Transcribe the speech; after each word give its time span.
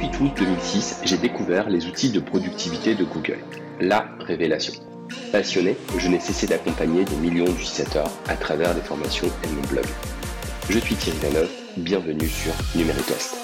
28 0.00 0.20
août 0.20 0.32
2006, 0.38 1.02
j'ai 1.04 1.18
découvert 1.18 1.68
les 1.68 1.84
outils 1.84 2.10
de 2.10 2.20
productivité 2.20 2.94
de 2.94 3.04
Google. 3.04 3.38
La 3.80 4.08
révélation. 4.20 4.72
Passionné, 5.30 5.76
je 5.98 6.08
n'ai 6.08 6.20
cessé 6.20 6.46
d'accompagner 6.46 7.04
des 7.04 7.16
millions 7.16 7.44
d'utilisateurs 7.44 8.10
à 8.26 8.34
travers 8.34 8.74
des 8.74 8.80
formations 8.80 9.26
et 9.26 9.48
mon 9.48 9.60
blog. 9.68 9.84
Je 10.70 10.78
suis 10.78 10.94
Thierry 10.94 11.18
Lanov, 11.22 11.50
bienvenue 11.76 12.28
sur 12.28 12.52
Numéricast. 12.74 13.36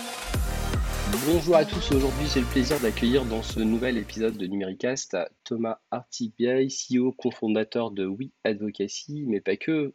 Bonjour 1.26 1.56
à 1.56 1.66
tous, 1.66 1.92
aujourd'hui 1.92 2.26
j'ai 2.32 2.40
le 2.40 2.46
plaisir 2.46 2.80
d'accueillir 2.80 3.26
dans 3.26 3.42
ce 3.42 3.60
nouvel 3.60 3.98
épisode 3.98 4.38
de 4.38 4.46
Numéricast 4.46 5.14
Thomas 5.44 5.76
Artigbiaï, 5.90 6.68
CEO, 6.68 7.12
cofondateur 7.12 7.90
de 7.90 8.06
We 8.06 8.30
Advocacy, 8.44 9.24
mais 9.26 9.42
pas 9.42 9.56
que. 9.56 9.92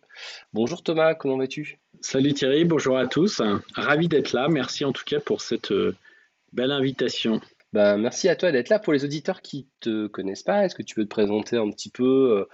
Bonjour 0.54 0.84
Thomas, 0.84 1.16
comment 1.16 1.38
vas-tu? 1.38 1.80
Salut 2.02 2.34
Thierry, 2.34 2.66
bonjour 2.66 3.00
à 3.00 3.07
tous. 3.07 3.41
Ravi 3.73 4.07
d'être 4.07 4.34
là, 4.34 4.48
merci 4.48 4.86
en 4.86 4.91
tout 4.91 5.05
cas 5.05 5.20
pour 5.20 5.41
cette 5.41 5.71
euh, 5.71 5.96
belle 6.54 6.71
invitation. 6.71 7.41
Ben, 7.73 7.97
merci 7.97 8.28
à 8.28 8.36
toi 8.36 8.51
d'être 8.51 8.68
là. 8.68 8.79
Pour 8.79 8.92
les 8.92 9.05
auditeurs 9.05 9.42
qui 9.42 9.59
ne 9.59 9.79
te 9.79 10.07
connaissent 10.07 10.43
pas, 10.43 10.65
est-ce 10.65 10.75
que 10.75 10.83
tu 10.83 10.93
peux 10.93 11.04
te 11.04 11.09
présenter 11.09 11.55
un 11.55 11.69
petit 11.69 11.89
peu 11.89 12.04
euh, 12.04 12.46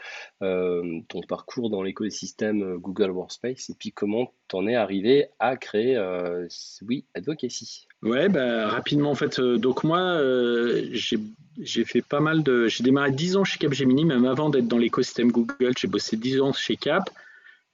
euh, 0.46 1.00
ton 1.08 1.22
parcours 1.22 1.72
dans 1.72 1.82
l'écosystème 1.82 2.78
Google 2.78 3.10
Workspace 3.10 3.72
et 3.72 3.74
puis 3.74 3.92
comment 3.92 4.32
tu 4.48 4.56
en 4.58 4.68
es 4.68 4.76
arrivé 4.76 5.30
à 5.40 5.58
créer 5.58 6.00
Oui 6.84 7.06
Advocacy? 7.16 7.88
Ouais, 8.04 8.30
bah, 8.30 8.68
rapidement 8.68 9.10
en 9.10 9.16
fait. 9.16 9.42
donc 9.42 9.84
moi, 9.84 10.22
j'ai 10.94 11.84
fait 11.84 12.04
pas 12.04 12.20
mal 12.20 12.44
de. 12.44 12.68
J'ai 12.68 12.84
démarré 12.84 13.12
10 13.12 13.38
ans 13.38 13.44
chez 13.44 13.58
Capgemini, 13.58 14.06
même 14.06 14.26
avant 14.26 14.52
d'être 14.52 14.68
dans 14.68 14.78
l'écosystème 14.78 15.32
Google. 15.32 15.74
J'ai 15.76 15.88
bossé 15.88 16.16
10 16.16 16.42
ans 16.42 16.54
chez 16.54 16.76
Cap. 16.76 17.10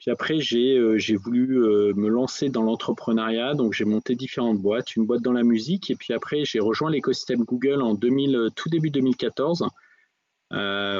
Puis 0.04 0.12
après, 0.12 0.42
j'ai 0.42 0.76
euh, 0.78 1.00
voulu 1.16 1.64
euh, 1.64 1.94
me 1.96 2.10
lancer 2.10 2.50
dans 2.50 2.64
l'entrepreneuriat, 2.64 3.54
donc 3.54 3.72
j'ai 3.72 3.86
monté 3.86 4.16
différentes 4.16 4.60
boîtes, 4.60 4.98
une 4.98 5.06
boîte 5.06 5.22
dans 5.22 5.32
la 5.32 5.44
musique, 5.44 5.90
et 5.92 5.96
puis 5.96 6.14
après, 6.14 6.44
j'ai 6.44 6.60
rejoint 6.60 6.92
l'écosystème 6.92 7.46
Google 7.46 7.82
en 7.82 7.94
2000, 7.94 8.36
euh, 8.36 8.50
tout 8.54 8.68
début 8.68 8.90
2014, 8.90 9.66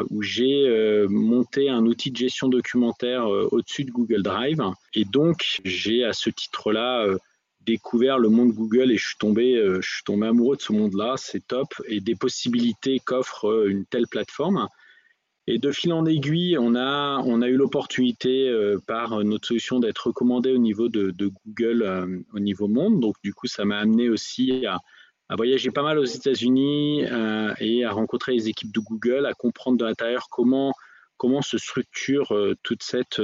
où 0.10 0.22
j'ai 0.22 1.06
monté 1.10 1.70
un 1.70 1.86
outil 1.86 2.12
de 2.12 2.18
gestion 2.18 2.48
documentaire 2.48 3.28
au-dessus 3.28 3.84
de 3.84 3.92
Google 3.92 4.24
Drive. 4.24 4.64
Et 4.96 5.06
donc, 5.06 5.62
j'ai 5.64 6.04
à 6.06 6.14
ce 6.14 6.32
titre-là 6.32 7.06
découvert 7.62 8.18
le 8.18 8.30
monde 8.30 8.54
Google 8.54 8.92
et 8.92 8.98
je 8.98 9.06
suis 9.10 9.18
tombé, 9.20 9.62
je 9.80 9.88
suis 9.88 10.04
tombé 10.06 10.26
amoureux 10.26 10.56
de 10.56 10.62
ce 10.62 10.74
monde-là, 10.74 11.16
c'est 11.18 11.46
top, 11.46 11.68
et 11.88 12.00
des 12.00 12.16
possibilités 12.16 13.00
qu'offre 13.00 13.68
une 13.68 13.86
telle 13.86 14.08
plateforme. 14.08 14.68
Et 15.46 15.60
de 15.60 15.72
fil 15.72 15.92
en 15.92 16.06
aiguille, 16.06 16.58
on 16.58 16.74
a, 16.76 17.22
on 17.26 17.42
a 17.42 17.50
eu 17.50 17.58
l'opportunité 17.58 18.48
euh, 18.48 18.78
par 18.88 19.24
notre 19.26 19.48
solution 19.48 19.80
d'être 19.80 20.08
recommandé 20.08 20.54
au 20.54 20.58
niveau 20.58 20.88
de, 20.88 21.14
Google 21.46 21.84
euh, 21.84 22.20
au 22.34 22.40
niveau 22.40 22.70
monde. 22.70 23.02
Donc 23.02 23.16
du 23.24 23.34
coup, 23.34 23.48
ça 23.48 23.66
m'a 23.66 23.80
amené 23.80 24.10
aussi 24.10 24.66
à, 24.66 24.80
voyager 25.36 25.72
pas 25.72 25.84
mal 25.84 26.00
aux 26.00 26.06
États-Unis 26.06 27.06
euh, 27.12 27.54
et 27.60 27.84
à 27.84 27.92
rencontrer 27.92 28.34
les 28.34 28.48
équipes 28.48 28.72
de 28.72 28.80
Google, 28.80 29.26
à 29.26 29.34
comprendre 29.34 29.78
de 29.78 29.86
l'intérieur 29.86 30.28
comment 30.30 30.74
comment 31.18 31.42
se 31.42 31.58
structure 31.58 32.36
toute 32.64 32.84
cette 32.84 33.22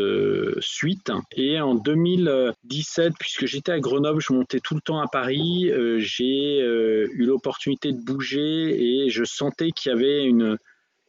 suite. 0.61 1.11
Et 1.35 1.59
en 1.59 1.75
2017, 1.75 3.13
puisque 3.19 3.45
j'étais 3.45 3.73
à 3.73 3.79
Grenoble, 3.79 4.21
je 4.21 4.31
montais 4.31 4.61
tout 4.61 4.75
le 4.75 4.79
temps 4.79 5.01
à 5.01 5.07
Paris, 5.07 5.69
j'ai 5.97 6.59
eu 6.59 7.25
l'opportunité 7.25 7.91
de 7.91 8.01
bouger 8.01 9.03
et 9.03 9.09
je 9.09 9.25
sentais 9.25 9.71
qu'il 9.71 9.91
y 9.91 9.95
avait 9.95 10.23
une 10.23 10.57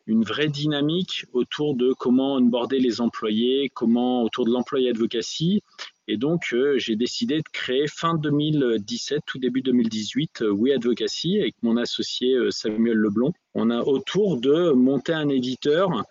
une 0.06 0.24
vraie 0.24 0.48
dynamique 0.48 1.24
autour 1.32 1.74
de 1.74 1.92
comment 1.92 2.34
onboarder 2.34 2.80
les 2.80 3.00
employés, 3.00 3.70
comment 3.72 4.22
autour 4.22 4.44
de 4.44 4.50
l'employé 4.50 4.90
advocacy. 4.90 5.62
Et 6.08 6.16
donc, 6.16 6.48
euh, 6.52 6.76
j'ai 6.76 6.96
décidé 6.96 7.36
de 7.38 7.48
créer 7.52 7.86
fin 7.86 8.16
2017, 8.16 9.20
tout 9.26 9.38
début 9.38 9.62
2018, 9.62 10.42
euh, 10.42 10.50
We 10.50 10.74
Advocacy 10.74 11.38
avec 11.38 11.54
mon 11.62 11.76
associé 11.76 12.34
euh, 12.34 12.50
Samuel 12.50 12.96
Leblond. 12.96 13.32
On 13.54 13.70
a 13.70 13.80
autour 13.80 14.40
de 14.40 14.72
monter 14.72 15.12
un 15.12 15.28
éditeur 15.28 16.02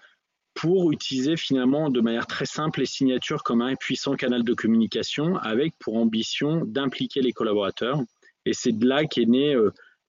pour 0.54 0.94
utiliser 0.94 1.36
finalement 1.36 1.89
de 1.89 2.00
manière 2.00 2.27
très 2.27 2.45
simple 2.45 2.80
les 2.80 2.86
signatures 2.86 3.44
comme 3.44 3.61
un 3.61 3.76
puissant 3.76 4.16
canal 4.16 4.44
de 4.44 4.54
communication 4.54 5.36
avec 5.36 5.73
pour 5.80 5.98
ambition 5.98 6.64
d'impliquer 6.66 7.21
les 7.21 7.33
collaborateurs. 7.33 8.00
Et 8.45 8.54
c'est 8.54 8.71
de 8.71 8.86
là 8.88 9.06
qu'est 9.06 9.26
née 9.26 9.56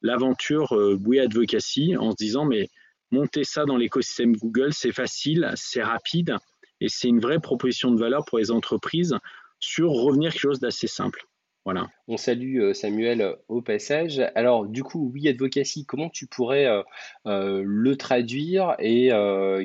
l'aventure 0.03 0.73
We 1.05 1.21
Advocacy 1.21 1.97
en 1.97 2.13
se 2.13 2.17
disant 2.17 2.45
mais 2.45 2.69
monter 3.11 3.45
ça 3.45 3.65
dans 3.65 3.77
l'écosystème 3.77 4.37
Google, 4.37 4.73
c'est 4.73 4.93
facile, 4.93 5.53
c'est 5.57 5.83
rapide 5.83 6.37
et 6.81 6.89
c'est 6.89 7.09
une 7.09 7.21
vraie 7.21 7.41
proposition 7.41 7.91
de 7.91 7.99
valeur 7.99 8.25
pour 8.25 8.39
les 8.39 8.51
entreprises 8.51 9.17
sur 9.59 9.91
revenir 9.91 10.33
quelque 10.33 10.41
chose 10.41 10.61
d'assez 10.61 10.87
simple. 10.87 11.27
Voilà. 11.65 11.89
On 12.09 12.17
salue 12.17 12.61
euh, 12.61 12.73
Samuel 12.73 13.37
au 13.49 13.61
passage. 13.61 14.21
Alors, 14.35 14.65
du 14.65 14.83
coup, 14.83 15.11
oui, 15.13 15.29
advocacy, 15.29 15.85
comment 15.85 16.09
tu 16.09 16.27
pourrais 16.27 16.67
euh, 16.67 16.83
euh, 17.27 17.63
le 17.65 17.97
traduire 17.97 18.77
et 18.79 19.11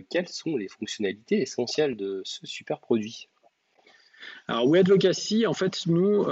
quelles 0.09 0.27
sont 0.27 0.57
les 0.57 0.67
fonctionnalités 0.67 1.41
essentielles 1.41 1.95
de 1.95 2.21
ce 2.25 2.45
super 2.45 2.79
produit? 2.79 3.29
Alors, 4.47 4.67
oui, 4.67 4.79
advocacy, 4.79 5.47
en 5.47 5.53
fait, 5.53 5.85
nous, 5.85 6.25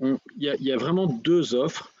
il 0.00 0.18
y, 0.38 0.72
a 0.72 0.76
vraiment 0.76 1.06
deux 1.06 1.54
offres. 1.54 1.92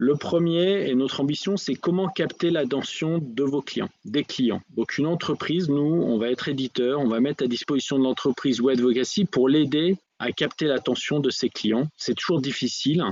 Le 0.00 0.14
premier 0.14 0.88
et 0.88 0.94
notre 0.94 1.20
ambition, 1.20 1.56
c'est 1.56 1.74
comment 1.74 2.06
capter 2.06 2.50
l'attention 2.50 3.18
de 3.18 3.42
vos 3.42 3.60
clients, 3.60 3.88
des 4.04 4.22
clients. 4.22 4.62
Donc 4.76 4.96
une 4.96 5.06
entreprise, 5.06 5.68
nous, 5.68 6.02
on 6.04 6.18
va 6.18 6.30
être 6.30 6.48
éditeur, 6.48 7.00
on 7.00 7.08
va 7.08 7.18
mettre 7.18 7.42
à 7.42 7.48
disposition 7.48 7.98
de 7.98 8.04
l'entreprise 8.04 8.60
ou 8.60 8.68
advocacy 8.68 9.24
pour 9.24 9.48
l'aider 9.48 9.96
à 10.20 10.30
capter 10.30 10.66
l'attention 10.66 11.18
de 11.18 11.30
ses 11.30 11.48
clients. 11.48 11.88
C'est 11.96 12.14
toujours 12.14 12.40
difficile. 12.40 13.04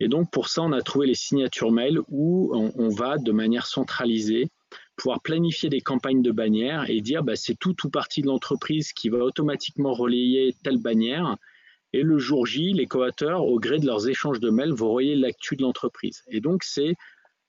Et 0.00 0.08
donc 0.08 0.30
pour 0.30 0.48
ça, 0.48 0.62
on 0.62 0.72
a 0.72 0.80
trouvé 0.80 1.06
les 1.06 1.14
signatures 1.14 1.72
mail 1.72 2.00
où 2.08 2.52
on, 2.54 2.88
va 2.88 3.18
de 3.18 3.32
manière 3.32 3.66
centralisée 3.66 4.48
pouvoir 4.96 5.20
planifier 5.20 5.68
des 5.68 5.82
campagnes 5.82 6.22
de 6.22 6.30
bannières 6.30 6.88
et 6.88 7.02
dire 7.02 7.22
bah, 7.22 7.36
c'est 7.36 7.54
tout 7.54 7.76
ou 7.84 7.90
partie 7.90 8.22
de 8.22 8.28
l'entreprise 8.28 8.94
qui 8.94 9.10
va 9.10 9.18
automatiquement 9.18 9.92
relayer 9.92 10.54
telle 10.62 10.78
bannière 10.78 11.36
et 11.92 12.02
le 12.02 12.18
jour 12.18 12.46
J, 12.46 12.72
les 12.72 12.86
coauteurs, 12.86 13.44
au 13.44 13.58
gré 13.58 13.78
de 13.78 13.86
leurs 13.86 14.08
échanges 14.08 14.40
de 14.40 14.50
mails, 14.50 14.72
vont 14.72 14.92
relayer 14.92 15.16
l'actu 15.16 15.56
de 15.56 15.62
l'entreprise. 15.62 16.22
Et 16.28 16.40
donc, 16.40 16.62
c'est 16.62 16.94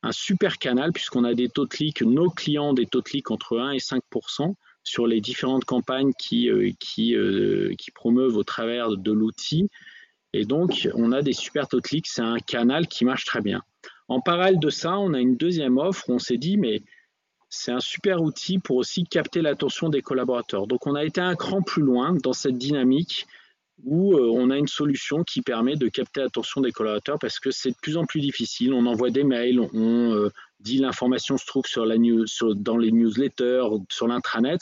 un 0.03 0.11
super 0.11 0.57
canal 0.57 0.91
puisqu'on 0.91 1.23
a 1.23 1.33
des 1.33 1.47
taux 1.47 1.65
de 1.65 1.69
clics, 1.69 2.01
nos 2.01 2.29
clients 2.29 2.73
des 2.73 2.87
taux 2.87 2.99
de 2.99 3.05
clics 3.05 3.29
entre 3.29 3.59
1 3.59 3.71
et 3.71 3.79
5 3.79 4.01
sur 4.83 5.05
les 5.05 5.21
différentes 5.21 5.65
campagnes 5.65 6.11
qui, 6.17 6.49
euh, 6.49 6.71
qui, 6.79 7.15
euh, 7.15 7.75
qui 7.77 7.91
promeuvent 7.91 8.35
au 8.35 8.43
travers 8.43 8.97
de 8.97 9.11
l'outil. 9.11 9.69
Et 10.33 10.45
donc, 10.45 10.89
on 10.95 11.11
a 11.11 11.21
des 11.21 11.33
super 11.33 11.67
taux 11.67 11.77
de 11.77 11.83
clics. 11.83 12.07
C'est 12.07 12.23
un 12.23 12.39
canal 12.39 12.87
qui 12.87 13.05
marche 13.05 13.25
très 13.25 13.41
bien. 13.41 13.61
En 14.07 14.21
parallèle 14.21 14.59
de 14.59 14.69
ça, 14.69 14.97
on 14.97 15.13
a 15.13 15.19
une 15.19 15.37
deuxième 15.37 15.77
offre 15.77 16.09
on 16.09 16.19
s'est 16.19 16.37
dit, 16.37 16.57
mais 16.57 16.81
c'est 17.49 17.71
un 17.71 17.79
super 17.79 18.23
outil 18.23 18.57
pour 18.57 18.77
aussi 18.77 19.03
capter 19.03 19.41
l'attention 19.41 19.89
des 19.89 20.01
collaborateurs. 20.01 20.65
Donc, 20.65 20.87
on 20.87 20.95
a 20.95 21.03
été 21.03 21.21
un 21.21 21.35
cran 21.35 21.61
plus 21.61 21.83
loin 21.83 22.15
dans 22.23 22.33
cette 22.33 22.57
dynamique 22.57 23.27
où 23.83 24.13
euh, 24.13 24.29
on 24.33 24.49
a 24.49 24.57
une 24.57 24.67
solution 24.67 25.23
qui 25.23 25.41
permet 25.41 25.75
de 25.75 25.87
capter 25.87 26.21
l'attention 26.21 26.61
des 26.61 26.71
collaborateurs 26.71 27.17
parce 27.19 27.39
que 27.39 27.51
c'est 27.51 27.71
de 27.71 27.77
plus 27.81 27.97
en 27.97 28.05
plus 28.05 28.21
difficile. 28.21 28.73
On 28.73 28.85
envoie 28.85 29.09
des 29.09 29.23
mails, 29.23 29.59
on 29.59 30.13
euh, 30.13 30.29
dit 30.59 30.77
l'information 30.77 31.37
se 31.37 31.45
trouve 31.45 31.63
dans 32.55 32.77
les 32.77 32.91
newsletters, 32.91 33.63
sur 33.89 34.07
l'intranet. 34.07 34.61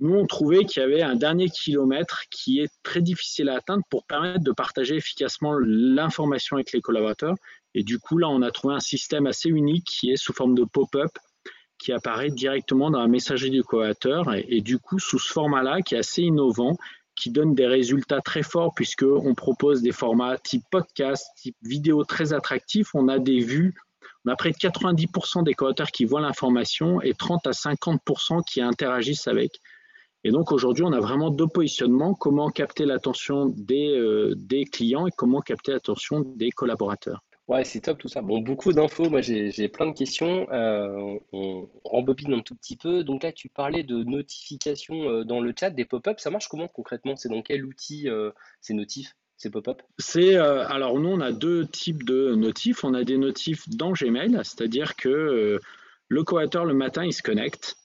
Nous, 0.00 0.14
on 0.14 0.26
trouvait 0.26 0.64
qu'il 0.64 0.80
y 0.80 0.84
avait 0.84 1.02
un 1.02 1.14
dernier 1.14 1.50
kilomètre 1.50 2.22
qui 2.30 2.60
est 2.60 2.70
très 2.82 3.02
difficile 3.02 3.50
à 3.50 3.56
atteindre 3.56 3.82
pour 3.90 4.04
permettre 4.04 4.42
de 4.42 4.52
partager 4.52 4.96
efficacement 4.96 5.58
l'information 5.60 6.56
avec 6.56 6.72
les 6.72 6.80
collaborateurs. 6.80 7.34
Et 7.74 7.82
du 7.82 7.98
coup, 7.98 8.16
là, 8.16 8.28
on 8.28 8.40
a 8.40 8.50
trouvé 8.50 8.74
un 8.74 8.80
système 8.80 9.26
assez 9.26 9.50
unique 9.50 9.84
qui 9.84 10.10
est 10.10 10.16
sous 10.16 10.32
forme 10.32 10.54
de 10.54 10.64
pop-up 10.64 11.10
qui 11.80 11.92
apparaît 11.92 12.30
directement 12.30 12.90
dans 12.90 13.00
la 13.00 13.08
messagerie 13.08 13.50
du 13.50 13.62
collaborateur. 13.62 14.34
Et, 14.34 14.60
du 14.60 14.78
coup, 14.78 14.98
sous 14.98 15.18
ce 15.18 15.32
format-là, 15.32 15.80
qui 15.82 15.94
est 15.94 15.98
assez 15.98 16.22
innovant 16.22 16.76
qui 17.20 17.30
donne 17.30 17.54
des 17.54 17.66
résultats 17.66 18.20
très 18.20 18.42
forts 18.42 18.72
puisqu'on 18.74 19.34
propose 19.34 19.82
des 19.82 19.92
formats 19.92 20.38
type 20.38 20.64
podcast, 20.70 21.26
type 21.36 21.56
vidéo 21.62 22.04
très 22.04 22.32
attractifs. 22.32 22.94
On 22.94 23.08
a 23.08 23.18
des 23.18 23.40
vues, 23.40 23.74
on 24.24 24.30
a 24.30 24.36
près 24.36 24.50
de 24.50 24.56
90% 24.56 25.44
des 25.44 25.54
coauteurs 25.54 25.90
qui 25.90 26.04
voient 26.04 26.20
l'information 26.20 27.02
et 27.02 27.14
30 27.14 27.46
à 27.46 27.50
50% 27.50 28.42
qui 28.44 28.60
interagissent 28.60 29.28
avec. 29.28 29.60
Et 30.24 30.30
donc 30.30 30.52
aujourd'hui, 30.52 30.84
on 30.84 30.92
a 30.92 31.00
vraiment 31.00 31.30
deux 31.30 31.46
positionnements, 31.46 32.14
comment 32.14 32.50
capter 32.50 32.84
l'attention 32.84 33.46
des, 33.46 33.90
euh, 33.90 34.34
des 34.36 34.64
clients 34.64 35.06
et 35.06 35.12
comment 35.16 35.40
capter 35.40 35.72
l'attention 35.72 36.20
des 36.20 36.50
collaborateurs. 36.50 37.22
Ouais, 37.50 37.64
c'est 37.64 37.80
top 37.80 37.98
tout 37.98 38.06
ça. 38.06 38.22
Bon, 38.22 38.38
beaucoup 38.38 38.72
d'infos. 38.72 39.10
Moi, 39.10 39.22
j'ai 39.22 39.68
plein 39.68 39.86
de 39.86 39.92
questions. 39.92 40.48
Euh, 40.52 41.18
on 41.32 41.68
rembobine 41.82 42.32
un 42.32 42.42
tout 42.42 42.54
petit 42.54 42.76
peu. 42.76 43.02
Donc 43.02 43.24
là, 43.24 43.32
tu 43.32 43.48
parlais 43.48 43.82
de 43.82 44.04
notifications 44.04 45.10
euh, 45.10 45.24
dans 45.24 45.40
le 45.40 45.52
chat, 45.58 45.70
des 45.70 45.84
pop-up. 45.84 46.20
Ça 46.20 46.30
marche 46.30 46.46
comment 46.46 46.68
concrètement? 46.68 47.16
C'est 47.16 47.28
dans 47.28 47.42
quel 47.42 47.64
outil 47.64 48.08
euh, 48.08 48.30
ces 48.60 48.72
notifs, 48.72 49.16
ces 49.36 49.50
pop-up 49.50 49.82
C'est 49.98 50.36
alors 50.36 51.00
nous, 51.00 51.08
on 51.08 51.20
a 51.20 51.32
deux 51.32 51.66
types 51.66 52.04
de 52.04 52.36
notifs. 52.36 52.84
On 52.84 52.94
a 52.94 53.02
des 53.02 53.18
notifs 53.18 53.68
dans 53.68 53.90
Gmail, 53.94 54.38
c'est-à-dire 54.44 54.94
que 54.94 55.58
le 56.06 56.22
coateur 56.22 56.64
le 56.64 56.74
matin, 56.74 57.04
il 57.04 57.12
se 57.12 57.22
connecte 57.22 57.76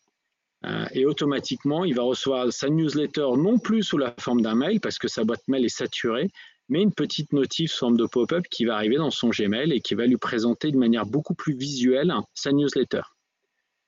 et 0.94 1.06
automatiquement, 1.06 1.86
il 1.86 1.94
va 1.96 2.02
recevoir 2.02 2.52
sa 2.52 2.70
newsletter 2.70 3.28
non 3.38 3.60
plus 3.60 3.84
sous 3.84 4.00
la 4.00 4.16
forme 4.20 4.42
d'un 4.42 4.56
mail 4.56 4.80
parce 4.80 4.98
que 4.98 5.08
sa 5.08 5.24
boîte 5.24 5.48
mail 5.48 5.64
est 5.64 5.70
saturée, 5.70 6.32
mais 6.70 6.82
une 6.82 6.94
petite 6.94 7.34
notif 7.34 7.74
forme 7.74 7.98
de 7.98 8.06
pop-up 8.06 8.46
qui 8.50 8.66
va 8.66 8.76
arriver 8.76 8.98
dans 8.98 9.12
son 9.12 9.30
Gmail 9.30 9.72
et 9.72 9.82
qui 9.82 9.96
va 9.96 10.06
lui 10.06 10.18
présenter 10.18 10.72
de 10.72 10.78
manière 10.78 11.06
beaucoup 11.06 11.36
plus 11.36 11.56
visuelle 11.56 12.14
sa 12.34 12.52
newsletter. 12.52 13.02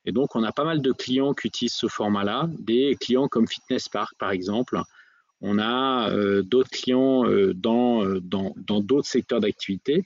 Et 0.05 0.11
donc, 0.11 0.35
on 0.35 0.43
a 0.43 0.51
pas 0.51 0.63
mal 0.63 0.81
de 0.81 0.91
clients 0.91 1.33
qui 1.33 1.47
utilisent 1.47 1.73
ce 1.73 1.87
format-là, 1.87 2.49
des 2.59 2.95
clients 2.99 3.27
comme 3.27 3.47
Fitness 3.47 3.89
Park 3.89 4.13
par 4.17 4.31
exemple. 4.31 4.79
On 5.41 5.59
a 5.59 6.09
euh, 6.11 6.43
d'autres 6.43 6.69
clients 6.69 7.27
euh, 7.27 7.53
dans 7.53 8.81
d'autres 8.81 9.07
secteurs 9.07 9.39
d'activité 9.39 10.05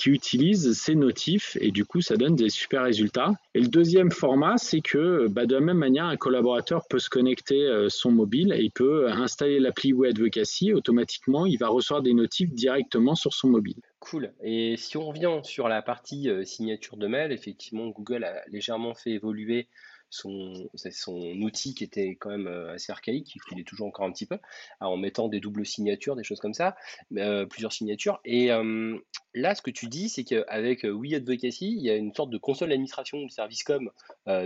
qui 0.00 0.08
utilisent 0.08 0.72
ces 0.72 0.94
notifs 0.94 1.58
et 1.60 1.70
du 1.70 1.84
coup 1.84 2.00
ça 2.00 2.16
donne 2.16 2.34
des 2.34 2.48
super 2.48 2.84
résultats. 2.84 3.32
Et 3.54 3.60
le 3.60 3.68
deuxième 3.68 4.10
format, 4.10 4.56
c'est 4.56 4.80
que 4.80 5.28
bah, 5.28 5.44
de 5.44 5.54
la 5.54 5.60
même 5.60 5.76
manière, 5.76 6.06
un 6.06 6.16
collaborateur 6.16 6.86
peut 6.88 6.98
se 6.98 7.10
connecter 7.10 7.66
euh, 7.66 7.90
son 7.90 8.10
mobile 8.10 8.54
et 8.56 8.62
il 8.62 8.70
peut 8.70 9.10
installer 9.10 9.60
l'appli 9.60 9.92
Web 9.92 10.12
Advocacy. 10.12 10.72
Automatiquement, 10.72 11.44
il 11.44 11.58
va 11.58 11.68
recevoir 11.68 12.00
des 12.00 12.14
notifs 12.14 12.50
directement 12.54 13.14
sur 13.14 13.34
son 13.34 13.48
mobile. 13.48 13.76
Cool. 13.98 14.32
Et 14.42 14.78
si 14.78 14.96
on 14.96 15.06
revient 15.06 15.40
sur 15.42 15.68
la 15.68 15.82
partie 15.82 16.30
euh, 16.30 16.44
signature 16.44 16.96
de 16.96 17.06
mail, 17.06 17.30
effectivement, 17.30 17.88
Google 17.88 18.24
a 18.24 18.40
légèrement 18.48 18.94
fait 18.94 19.10
évoluer 19.10 19.68
son, 20.10 20.68
son 20.74 21.16
outil 21.40 21.74
qui 21.74 21.84
était 21.84 22.16
quand 22.16 22.30
même 22.30 22.48
euh, 22.48 22.74
assez 22.74 22.92
archaïque, 22.92 23.38
il 23.52 23.60
est 23.60 23.64
toujours 23.64 23.86
encore 23.86 24.04
un 24.04 24.12
petit 24.12 24.26
peu, 24.26 24.38
en 24.80 24.96
mettant 24.96 25.28
des 25.28 25.40
doubles 25.40 25.64
signatures, 25.64 26.16
des 26.16 26.24
choses 26.24 26.40
comme 26.40 26.52
ça, 26.52 26.76
euh, 27.16 27.46
plusieurs 27.46 27.72
signatures. 27.72 28.20
Et 28.24 28.50
euh, 28.50 28.98
là, 29.34 29.54
ce 29.54 29.62
que 29.62 29.70
tu 29.70 29.86
dis, 29.86 30.08
c'est 30.08 30.24
qu'avec 30.24 30.82
We 30.84 31.14
Advocacy, 31.14 31.72
il 31.72 31.82
y 31.82 31.90
a 31.90 31.94
une 31.94 32.12
sorte 32.12 32.30
de 32.30 32.38
console 32.38 32.70
d'administration 32.70 33.22
le 33.22 33.28
service 33.28 33.62
comme 33.62 33.90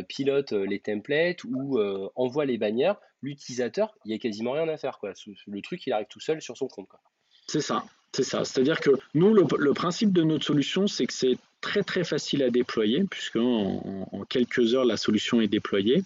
pilote 0.09 0.53
les 0.53 0.81
templates 0.81 1.45
ou 1.45 1.79
envoie 2.15 2.45
les 2.45 2.59
bannières. 2.59 2.97
L'utilisateur, 3.23 3.95
il 4.05 4.09
n'y 4.09 4.15
a 4.15 4.19
quasiment 4.19 4.53
rien 4.53 4.69
à 4.69 4.77
faire. 4.77 4.99
Quoi. 4.99 5.13
Le 5.47 5.63
truc, 5.63 5.87
il 5.87 5.93
arrive 5.93 6.07
tout 6.09 6.21
seul 6.21 6.43
sur 6.43 6.57
son 6.57 6.69
compte. 6.69 6.89
C'est 7.47 7.61
ça. 7.61 7.85
C'est 8.15 8.23
ça. 8.23 8.45
C'est-à-dire 8.45 8.81
que 8.81 8.91
nous, 9.15 9.35
le, 9.35 9.73
principe 9.73 10.13
de 10.13 10.23
notre 10.23 10.45
solution, 10.45 10.87
c'est 10.87 11.07
que 11.07 11.13
c'est 11.13 11.37
très 11.65 11.83
très 11.83 12.05
facile 12.05 12.43
à 12.43 12.51
déployer, 12.51 13.05
puisque 13.11 13.37
en, 13.37 14.25
quelques 14.29 14.75
heures, 14.75 14.85
la 14.85 14.99
solution 14.99 15.41
est 15.41 15.49
déployée. 15.49 16.03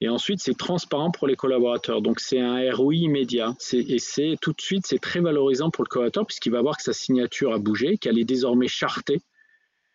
Et 0.00 0.08
ensuite, 0.08 0.40
c'est 0.40 0.56
transparent 0.56 1.10
pour 1.10 1.28
les 1.28 1.36
collaborateurs. 1.36 2.02
Donc, 2.02 2.20
c'est 2.20 2.40
un 2.40 2.72
ROI 2.74 2.94
immédiat. 2.94 3.54
Et 3.72 3.98
c'est 3.98 4.36
tout 4.40 4.52
de 4.52 4.60
suite, 4.60 4.86
c'est 4.86 4.98
très 4.98 5.20
valorisant 5.20 5.70
pour 5.70 5.84
le 5.84 5.88
collaborateur, 5.88 6.26
puisqu'il 6.26 6.50
va 6.50 6.62
voir 6.62 6.76
que 6.76 6.82
sa 6.82 6.92
signature 6.92 7.52
a 7.52 7.58
bougé, 7.58 7.96
qu'elle 7.96 8.18
est 8.18 8.24
désormais 8.24 8.68
chartée. 8.68 9.20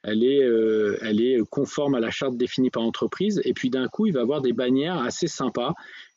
Elle 0.03 0.23
est, 0.23 0.43
euh, 0.43 0.97
elle 1.01 1.21
est 1.21 1.39
conforme 1.49 1.95
à 1.95 1.99
la 1.99 2.11
charte 2.11 2.35
définie 2.37 2.69
par 2.69 2.83
l'entreprise. 2.83 3.41
Et 3.45 3.53
puis, 3.53 3.69
d'un 3.69 3.87
coup, 3.87 4.05
il 4.05 4.13
va 4.13 4.21
avoir 4.21 4.41
des 4.41 4.53
bannières 4.53 4.99
assez 4.99 5.27
sympas. 5.27 5.73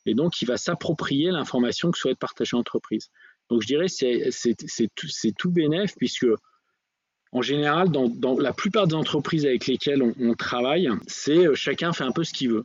Et 0.07 0.15
donc, 0.15 0.41
il 0.43 0.47
va 0.47 0.57
s'approprier 0.57 1.31
l'information 1.33 1.91
que 1.91 1.99
souhaite 1.99 2.19
partager 2.19 2.57
l'entreprise. 2.57 3.11
Donc 3.49 3.63
je 3.63 3.67
dirais 3.67 3.89
c'est 3.89 4.89
tout, 4.95 5.07
tout 5.39 5.51
bénéf 5.51 5.95
puisque 5.97 6.27
en 7.37 7.43
général, 7.43 7.91
dans, 7.91 8.39
la 8.39 8.55
plupart 8.55 8.87
des 8.87 8.95
entreprises 8.95 9.45
avec 9.45 9.67
lesquelles 9.67 10.03
on, 10.03 10.33
travaille, 10.33 10.89
c'est 11.07 11.47
euh, 11.47 11.55
chacun 11.55 11.93
fait 11.93 12.05
un 12.05 12.11
peu 12.11 12.25
ce 12.25 12.33
qu'il 12.33 12.51
veut. 12.51 12.65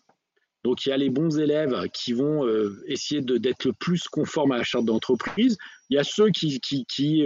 Donc 0.63 0.85
il 0.85 0.89
y 0.89 0.91
a 0.93 0.97
les 0.97 1.09
bons 1.09 1.39
élèves 1.39 1.89
qui 1.91 2.13
vont 2.13 2.45
euh, 2.45 2.81
essayer 2.87 3.19
d'être 3.19 3.65
le 3.65 3.73
plus 3.73 4.07
conforme 4.07 4.53
à 4.53 4.59
la 4.59 4.63
charte 4.63 4.85
d'entreprise. 4.85 5.57
Il 5.89 5.95
y 5.95 5.99
a 5.99 6.05
ceux 6.05 6.29
qui, 6.29 6.61
qui, 6.61 6.85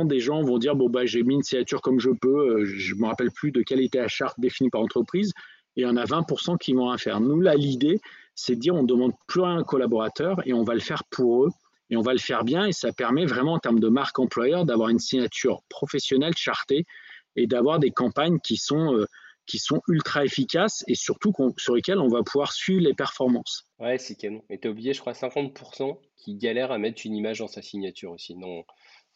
euh, 0.00 0.04
des 0.06 0.18
gens 0.18 0.42
vont 0.42 0.56
dire 0.56 0.74
bon 0.76 0.88
bah 0.88 1.04
j'ai 1.04 1.22
mis 1.24 1.34
une 1.34 1.42
signature 1.42 1.82
comme 1.82 2.00
je 2.00 2.08
peux, 2.08 2.64
je 2.64 2.94
me 2.94 3.06
rappelle 3.06 3.32
plus 3.32 3.52
de 3.52 3.60
quelle 3.60 3.82
était 3.82 3.98
la 3.98 4.08
charte 4.08 4.40
définie 4.40 4.70
par 4.70 4.80
l'entreprise. 4.80 5.34
Et 5.76 5.82
il 5.82 5.84
y 5.84 5.86
en 5.86 5.98
a 5.98 6.06
20% 6.06 6.56
qui 6.56 6.72
vont 6.72 6.88
rien 6.88 6.96
faire. 6.96 7.20
Nous 7.20 7.42
là 7.42 7.54
l'idée 7.54 8.00
c'est 8.34 8.54
de 8.54 8.60
dire 8.60 8.74
on 8.74 8.84
demande 8.84 9.12
plus 9.26 9.42
à 9.42 9.48
un 9.48 9.62
collaborateur 9.62 10.40
et 10.46 10.54
on 10.54 10.62
va 10.62 10.72
le 10.72 10.80
faire 10.80 11.04
pour 11.10 11.44
eux 11.44 11.50
et 11.90 11.96
on 11.96 12.02
va 12.02 12.12
le 12.12 12.18
faire 12.18 12.44
bien 12.44 12.66
et 12.66 12.72
ça 12.72 12.92
permet 12.92 13.26
vraiment 13.26 13.54
en 13.54 13.58
termes 13.58 13.80
de 13.80 13.88
marque 13.88 14.18
employeur 14.18 14.64
d'avoir 14.64 14.88
une 14.88 14.98
signature 14.98 15.62
professionnelle 15.68 16.36
chartée 16.36 16.86
et 17.36 17.46
d'avoir 17.46 17.78
des 17.78 17.90
campagnes 17.90 18.38
qui 18.40 18.56
sont, 18.56 18.94
euh, 18.94 19.06
ultra 19.88 20.24
efficaces 20.24 20.84
et 20.86 20.94
surtout 20.94 21.34
sur 21.56 21.74
lesquelles 21.74 21.98
on 21.98 22.06
va 22.06 22.22
pouvoir 22.22 22.52
suivre 22.52 22.82
les 22.82 22.94
performances. 22.94 23.64
Ouais, 23.80 23.98
c'est 23.98 24.14
canon. 24.14 24.44
Et 24.48 24.60
tu 24.60 24.68
as 24.68 24.70
oublié, 24.70 24.92
je 24.92 25.00
crois, 25.00 25.12
50% 25.12 25.98
qui 26.16 26.36
galèrent 26.36 26.70
à 26.70 26.78
mettre 26.78 27.02
une 27.04 27.16
image 27.16 27.40
dans 27.40 27.48
sa 27.48 27.60
signature 27.60 28.12
aussi. 28.12 28.36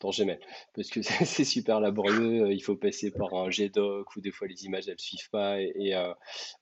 Dans 0.00 0.10
Gmail. 0.10 0.38
Parce 0.74 0.88
que 0.88 1.00
c'est 1.02 1.44
super 1.44 1.80
laborieux, 1.80 2.44
euh, 2.44 2.52
il 2.52 2.60
faut 2.60 2.76
passer 2.76 3.10
par 3.10 3.34
un 3.34 3.50
GDoc 3.50 4.14
ou 4.16 4.20
des 4.20 4.30
fois 4.30 4.46
les 4.48 4.64
images 4.64 4.88
elles 4.88 4.98
suivent 4.98 5.30
pas 5.30 5.60
et, 5.60 5.94
euh, 5.94 6.12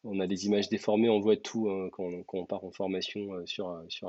on 0.05 0.20
a 0.20 0.26
des 0.26 0.46
images 0.46 0.69
déformées, 0.69 1.08
on 1.08 1.20
voit 1.20 1.37
tout 1.37 1.69
hein, 1.69 1.88
quand, 1.93 2.11
on, 2.32 2.46
part 2.46 2.64
en 2.64 2.70
formation 2.70 3.34
euh, 3.34 3.46
sur, 3.46 3.82
sur, 3.88 4.08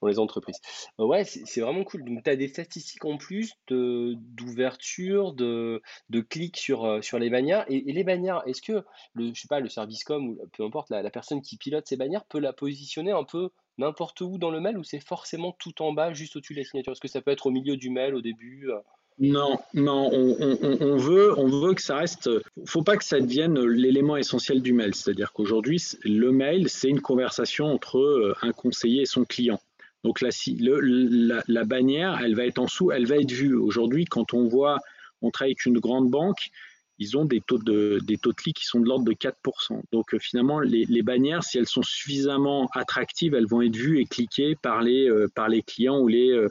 dans 0.00 0.08
les 0.08 0.18
entreprises. 0.18 0.60
ouais, 0.98 1.24
c'est 1.24 1.60
vraiment 1.60 1.84
cool. 1.84 2.04
Donc 2.04 2.24
tu 2.24 2.30
as 2.30 2.36
des 2.36 2.48
statistiques 2.48 3.04
en 3.04 3.16
plus 3.16 3.54
d'ouverture, 3.68 5.32
de, 5.32 5.82
de, 6.10 6.20
clics 6.20 6.56
sur, 6.56 7.02
sur 7.02 7.18
les 7.18 7.30
bannières. 7.30 7.64
Et, 7.68 7.80
les 7.80 8.04
bannières, 8.04 8.42
est-ce 8.46 8.62
que 8.62 8.84
le, 9.14 9.32
je 9.34 9.40
sais 9.40 9.48
pas, 9.48 9.60
le 9.60 9.68
service 9.68 10.04
com 10.04 10.28
ou 10.28 10.38
peu 10.52 10.64
importe, 10.64 10.90
la 10.90 11.10
personne 11.10 11.42
qui 11.42 11.56
pilote 11.56 11.86
ces 11.86 11.96
bannières 11.96 12.24
peut 12.24 12.38
la 12.38 12.52
positionner 12.52 13.12
un 13.12 13.24
peu 13.24 13.50
n'importe 13.78 14.20
où 14.20 14.38
dans 14.38 14.50
le 14.50 14.60
mail 14.60 14.78
ou 14.78 14.84
c'est 14.84 15.00
forcément 15.00 15.52
tout 15.58 15.82
en 15.82 15.92
bas, 15.92 16.12
juste 16.12 16.36
au-dessus 16.36 16.54
de 16.54 16.60
la 16.60 16.64
signature? 16.64 16.92
Est-ce 16.92 17.00
que 17.00 17.08
ça 17.08 17.20
peut 17.20 17.30
être 17.30 17.46
au 17.46 17.50
milieu 17.50 17.76
du 17.76 17.90
mail, 17.90 18.14
au 18.14 18.20
début 18.20 18.70
euh? 18.70 18.78
non, 19.18 19.58
non, 19.72 20.10
on, 20.12 20.96
veut, 20.98 21.38
on 21.38 21.48
veut 21.48 21.72
que 21.72 21.80
ça 21.80 21.96
reste. 21.96 22.28
Faut 22.66 22.82
pas 22.82 22.98
que 22.98 23.04
ça 23.04 23.18
devienne 23.18 23.58
l'élément 23.58 24.18
essentiel 24.18 24.60
du 24.60 24.74
mail. 24.74 24.94
C'est-à-dire 24.94 25.32
qu'aujourd'hui, 25.32 25.82
le 26.04 26.32
mail, 26.32 26.68
c'est 26.68 26.90
une 26.90 27.00
conversation 27.00 27.66
entre 27.66 27.98
euh, 27.98 28.34
un 28.42 28.52
conseiller 28.52 29.02
et 29.02 29.06
son 29.06 29.24
client. 29.24 29.58
Donc 30.04 30.20
la, 30.20 30.28
la, 30.58 31.42
la, 31.48 31.64
bannière, 31.64 32.20
elle 32.22 32.34
va 32.34 32.44
être 32.44 32.58
en 32.58 32.66
dessous, 32.66 32.92
elle 32.92 33.06
va 33.06 33.16
être 33.16 33.32
vue. 33.32 33.56
Aujourd'hui, 33.56 34.04
quand 34.04 34.34
on 34.34 34.48
voit, 34.48 34.78
on 35.22 35.30
travaille 35.30 35.52
avec 35.52 35.64
une 35.64 35.78
grande 35.78 36.10
banque, 36.10 36.50
ils 36.98 37.16
ont 37.16 37.24
des 37.24 37.40
taux 37.40 37.58
de, 37.58 37.98
des 38.02 38.16
taux 38.16 38.30
de 38.30 38.36
clics 38.36 38.56
qui 38.56 38.64
sont 38.64 38.80
de 38.80 38.86
l'ordre 38.86 39.04
de 39.04 39.12
4%. 39.12 39.82
Donc 39.92 40.14
euh, 40.14 40.18
finalement, 40.18 40.60
les, 40.60 41.02
bannières, 41.02 41.42
si 41.42 41.58
elles 41.58 41.68
sont 41.68 41.82
suffisamment 41.82 42.68
attractives, 42.72 43.34
elles 43.34 43.46
vont 43.46 43.62
être 43.62 43.76
vues 43.76 44.00
et 44.00 44.06
cliquées 44.06 44.56
par 44.56 44.82
les, 44.82 45.08
euh, 45.08 45.28
par 45.34 45.48
les 45.48 45.62
clients 45.62 45.98
ou 45.98 46.08
les, 46.08 46.30
euh, 46.30 46.48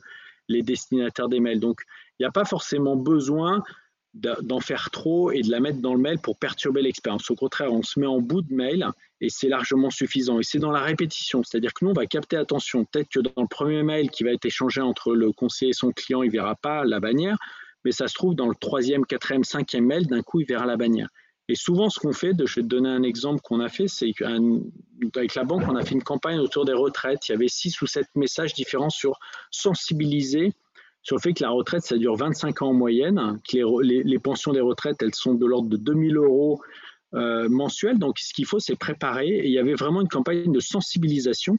les 0.47 0.61
destinataires 0.61 1.29
des 1.29 1.39
mails. 1.39 1.59
Donc 1.59 1.81
il 2.19 2.23
n'y 2.23 2.27
a 2.27 2.31
pas 2.31 2.45
forcément 2.45 2.95
besoin 2.95 3.63
d'en 4.13 4.61
faire 4.61 4.91
trop 4.91 5.31
et 5.31 5.41
de 5.41 5.51
la 5.51 5.59
mettre 5.59 5.79
dans 5.79 5.93
le 5.93 5.99
mail 5.99 6.19
pour 6.19 6.37
perturber 6.37 6.81
l'expérience. 6.81 7.29
Au 7.29 7.35
contraire, 7.35 7.73
on 7.73 7.83
se 7.83 7.99
met 7.99 8.05
en 8.05 8.21
bout 8.21 8.41
de 8.41 8.53
mail 8.53 8.87
et 9.19 9.29
c'est 9.29 9.49
largement 9.49 9.89
suffisant. 9.89 10.39
Et 10.39 10.43
c'est 10.43 10.59
dans 10.59 10.71
la 10.71 10.79
répétition, 10.79 11.43
c'est-à-dire 11.43 11.73
que 11.73 11.83
nous, 11.83 11.91
on 11.91 11.93
va 11.93 12.05
capter 12.05 12.37
attention. 12.37 12.85
Peut-être 12.85 13.09
que 13.09 13.19
dans 13.19 13.41
le 13.41 13.47
premier 13.47 13.83
mail 13.83 14.09
qui 14.09 14.23
va 14.23 14.31
être 14.31 14.45
échangé 14.45 14.79
entre 14.79 15.13
le 15.13 15.33
conseiller 15.33 15.71
et 15.71 15.73
son 15.73 15.91
client, 15.91 16.23
il 16.23 16.27
ne 16.27 16.31
verra 16.31 16.55
pas 16.55 16.85
la 16.85 17.01
bannière, 17.01 17.37
mais 17.85 17.91
ça 17.91 18.07
se 18.07 18.15
trouve 18.15 18.35
dans 18.35 18.47
le 18.47 18.55
troisième, 18.55 19.05
quatrième, 19.05 19.43
cinquième 19.43 19.85
mail, 19.85 20.07
d'un 20.07 20.21
coup, 20.21 20.41
il 20.41 20.45
verra 20.45 20.65
la 20.65 20.75
bannière. 20.75 21.07
Et 21.47 21.55
souvent, 21.55 21.89
ce 21.89 21.99
qu'on 21.99 22.11
fait, 22.11 22.33
je 22.43 22.55
vais 22.55 22.63
te 22.63 22.67
donner 22.67 22.89
un 22.89 23.03
exemple 23.03 23.39
qu'on 23.41 23.59
a 23.59 23.69
fait, 23.69 23.87
c'est 23.87 24.11
qu'avec 24.11 25.35
la 25.35 25.43
banque, 25.43 25.63
on 25.69 25.75
a 25.75 25.85
fait 25.85 25.93
une 25.93 26.03
campagne 26.03 26.39
autour 26.39 26.65
des 26.65 26.73
retraites. 26.73 27.29
Il 27.29 27.33
y 27.33 27.35
avait 27.35 27.47
six 27.47 27.79
ou 27.81 27.85
sept 27.85 28.07
messages 28.15 28.55
différents 28.55 28.89
sur 28.89 29.19
sensibiliser 29.51 30.53
sur 31.05 31.17
le 31.17 31.21
fait 31.21 31.33
que 31.33 31.43
la 31.43 31.51
retraite, 31.51 31.83
ça 31.83 31.97
dure 31.97 32.15
25 32.15 32.63
ans 32.63 32.69
en 32.69 32.73
moyenne, 32.73 33.39
que 33.47 33.81
les, 33.83 34.19
pensions 34.19 34.53
des 34.53 34.59
retraites, 34.59 35.03
elles 35.03 35.13
sont 35.13 35.35
de 35.35 35.45
l'ordre 35.45 35.69
de 35.69 35.77
2000 35.77 36.17
euros 36.17 36.59
euh, 37.13 37.47
mensuels. 37.47 37.99
Donc, 37.99 38.17
ce 38.17 38.33
qu'il 38.33 38.47
faut, 38.47 38.57
c'est 38.57 38.75
préparer. 38.75 39.27
Et 39.27 39.45
il 39.45 39.51
y 39.51 39.59
avait 39.59 39.75
vraiment 39.75 40.01
une 40.01 40.07
campagne 40.07 40.51
de 40.51 40.59
sensibilisation. 40.59 41.57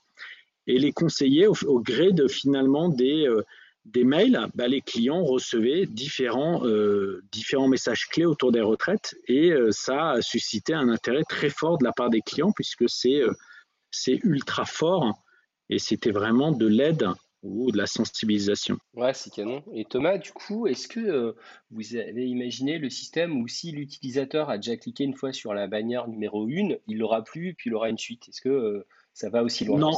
Et 0.66 0.80
les 0.80 0.90
conseillers, 0.90 1.47
au, 1.47 1.80
gré 1.80 2.11
de 2.11 2.26
finalement 2.26 2.88
des, 2.88 3.28
euh, 3.28 3.45
des 3.93 4.05
mails, 4.05 4.49
bah, 4.55 4.69
les 4.69 4.81
clients 4.81 5.25
recevaient 5.25 5.87
différents, 5.87 6.66
euh, 6.66 7.23
différents 7.31 7.69
messages 7.69 8.07
clés 8.07 8.25
autour 8.25 8.52
des 8.52 8.61
retraites 8.61 9.16
et 9.28 9.50
euh, 9.50 9.71
ça 9.71 10.11
a 10.11 10.23
suscité 10.23 10.75
un 10.75 10.88
intérêt 10.88 11.23
très 11.28 11.50
fort 11.50 11.78
de 11.78 11.85
la 11.85 11.93
part 11.93 12.11
des 12.11 12.21
clients 12.21 12.52
puisque 12.52 12.88
c'est 12.88 13.21
euh, 13.21 13.33
c'est 13.90 14.19
ultra 14.25 14.64
fort 14.64 15.23
et 15.71 15.78
c'était 15.78 16.11
vraiment 16.11 16.52
de 16.52 16.66
l'aide 16.66 17.07
ou 17.43 17.71
de 17.71 17.78
la 17.78 17.87
sensibilisation. 17.87 18.76
Ouais, 18.95 19.14
c'est 19.14 19.33
canon. 19.33 19.62
Et 19.73 19.85
Thomas, 19.85 20.19
du 20.19 20.33
coup, 20.33 20.66
est-ce 20.66 20.88
que 20.88 21.37
vous 21.71 21.97
avez 21.97 22.26
imaginé 22.26 22.78
le 22.78 22.90
système 22.90 23.40
où 23.40 23.47
si 23.47 23.71
l'utilisateur 23.71 24.50
a 24.50 24.59
déjà 24.59 24.76
cliqué 24.76 25.05
une 25.05 25.14
fois 25.14 25.33
sur 25.33 25.55
la 25.55 25.69
bannière 25.69 26.09
numéro 26.09 26.47
1, 26.47 26.76
il 26.88 26.99
l'aura 26.99 27.23
plus 27.23 27.55
puis 27.55 27.71
il 27.71 27.75
aura 27.75 27.88
une 27.88 27.99
suite? 27.99 28.28
Est-ce 28.28 28.40
que 28.40 28.85
ça 29.16 29.30
va 29.30 29.42
aussi 29.42 29.64
loin 29.64 29.78
Non, 29.78 29.92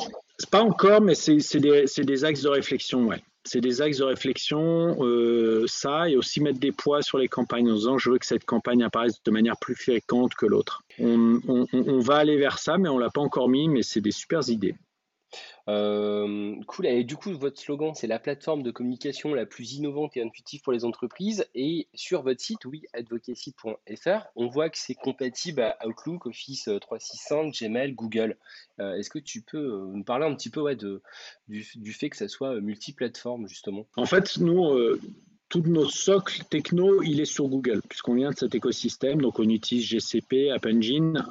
pas 0.52 0.62
encore, 0.62 1.00
mais 1.00 1.16
c'est 1.16 1.58
des, 1.58 1.86
des, 1.98 2.24
axes 2.24 2.42
de 2.42 2.48
réflexion, 2.48 3.06
ouais 3.08 3.20
c'est 3.44 3.60
des 3.62 3.80
axes 3.80 3.98
de 3.98 4.04
réflexion, 4.04 4.98
euh, 5.00 5.64
ça, 5.66 6.08
et 6.08 6.16
aussi 6.16 6.42
mettre 6.42 6.60
des 6.60 6.70
poids 6.70 7.00
sur 7.00 7.16
les 7.16 7.28
campagnes 7.28 7.70
en 7.70 7.74
disant 7.74 7.96
je 7.96 8.10
veux 8.10 8.18
que 8.18 8.26
cette 8.26 8.44
campagne 8.44 8.82
apparaisse 8.82 9.22
de 9.24 9.30
manière 9.30 9.56
plus 9.56 9.74
fréquente 9.74 10.34
que 10.34 10.44
l'autre. 10.44 10.82
On, 10.98 11.40
va 12.00 12.16
aller 12.16 12.36
vers 12.36 12.58
ça, 12.58 12.76
mais 12.76 12.90
on 12.90 12.96
ne 12.96 13.00
l'a 13.00 13.10
pas 13.10 13.22
encore 13.22 13.48
mis, 13.48 13.68
mais 13.68 13.82
c'est 13.82 14.02
des 14.02 14.10
super 14.10 14.46
idées. 14.50 14.74
Euh, 15.68 16.54
cool. 16.66 16.86
Et 16.86 17.04
du 17.04 17.16
coup, 17.16 17.30
votre 17.32 17.60
slogan, 17.60 17.94
c'est 17.94 18.06
la 18.06 18.18
plateforme 18.18 18.62
de 18.62 18.70
communication 18.70 19.34
la 19.34 19.44
plus 19.44 19.74
innovante 19.74 20.16
et 20.16 20.22
intuitive 20.22 20.62
pour 20.62 20.72
les 20.72 20.84
entreprises. 20.84 21.46
Et 21.54 21.88
sur 21.94 22.22
votre 22.22 22.40
site, 22.40 22.64
oui, 22.64 22.84
advocacy.fr, 22.94 24.26
on 24.36 24.48
voit 24.48 24.70
que 24.70 24.78
c'est 24.78 24.94
compatible 24.94 25.60
à 25.60 25.76
Outlook, 25.86 26.26
Office 26.26 26.70
365, 26.80 27.52
Gmail, 27.52 27.92
Google. 27.92 28.36
Euh, 28.80 28.94
est-ce 28.94 29.10
que 29.10 29.18
tu 29.18 29.42
peux 29.42 29.58
euh, 29.58 29.86
nous 29.92 30.04
parler 30.04 30.26
un 30.26 30.34
petit 30.34 30.50
peu 30.50 30.74
de, 30.74 31.02
du, 31.48 31.92
fait 31.92 32.10
que 32.10 32.16
ça 32.16 32.28
soit 32.28 32.60
multiplateforme, 32.60 33.46
justement? 33.46 33.86
En 33.96 34.06
fait, 34.06 34.38
nous, 34.38 34.74
tout 35.48 35.62
notre 35.66 35.92
socle 35.92 36.44
techno, 36.44 37.02
il 37.02 37.20
est 37.20 37.26
sur 37.26 37.48
Google, 37.48 37.82
puisqu'on 37.88 38.14
vient 38.14 38.30
de 38.30 38.36
cet 38.36 38.54
écosystème. 38.54 39.20
Donc, 39.20 39.38
on 39.38 39.48
utilise 39.48 39.84
GCP, 39.84 40.50
App 40.50 40.66
Engine, 40.66 41.24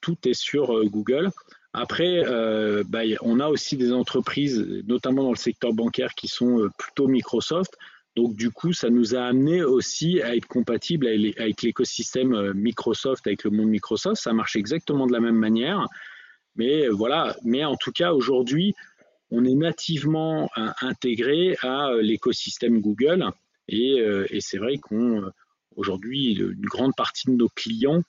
tout 0.00 0.16
est 0.26 0.34
sur 0.34 0.84
Google. 0.86 1.30
Après, 1.76 2.22
euh, 2.24 2.84
bah, 2.86 3.00
on 3.20 3.40
a 3.40 3.48
aussi 3.48 3.76
des 3.76 3.92
entreprises, 3.92 4.64
notamment 4.86 5.24
dans 5.24 5.32
le 5.32 5.36
secteur 5.36 5.72
bancaire, 5.72 6.14
qui 6.14 6.28
sont 6.28 6.60
euh, 6.60 6.70
plutôt 6.78 7.08
Microsoft. 7.08 7.76
Donc, 8.14 8.36
du 8.36 8.52
coup, 8.52 8.72
ça 8.72 8.90
nous 8.90 9.16
a 9.16 9.22
amené 9.22 9.64
aussi 9.64 10.22
à 10.22 10.36
être 10.36 10.46
compatible 10.46 11.08
avec 11.08 11.62
l'écosystème 11.62 12.32
euh, 12.32 12.54
Microsoft, 12.54 13.26
avec 13.26 13.42
le 13.42 13.50
monde 13.50 13.70
Microsoft. 13.70 14.22
Ça 14.22 14.32
marche 14.32 14.54
exactement 14.54 15.08
de 15.08 15.12
la 15.12 15.18
même 15.18 15.34
manière. 15.34 15.88
Mais 16.54 16.86
voilà, 16.86 17.34
mais 17.42 17.64
en 17.64 17.74
tout 17.74 17.90
cas, 17.90 18.12
aujourd'hui, 18.12 18.72
on 19.32 19.44
est 19.44 19.54
nativement 19.54 20.48
intégré 20.80 21.56
à 21.62 21.90
l'écosystème 22.00 22.80
Google. 22.80 23.26
Et, 23.66 24.00
c'est 24.38 24.58
vrai 24.58 24.78
qu'aujourd'hui, 24.78 26.34
une 26.34 26.66
grande 26.66 26.94
partie 26.94 27.26
de 27.26 27.32
nos 27.32 27.48
clients 27.48 28.04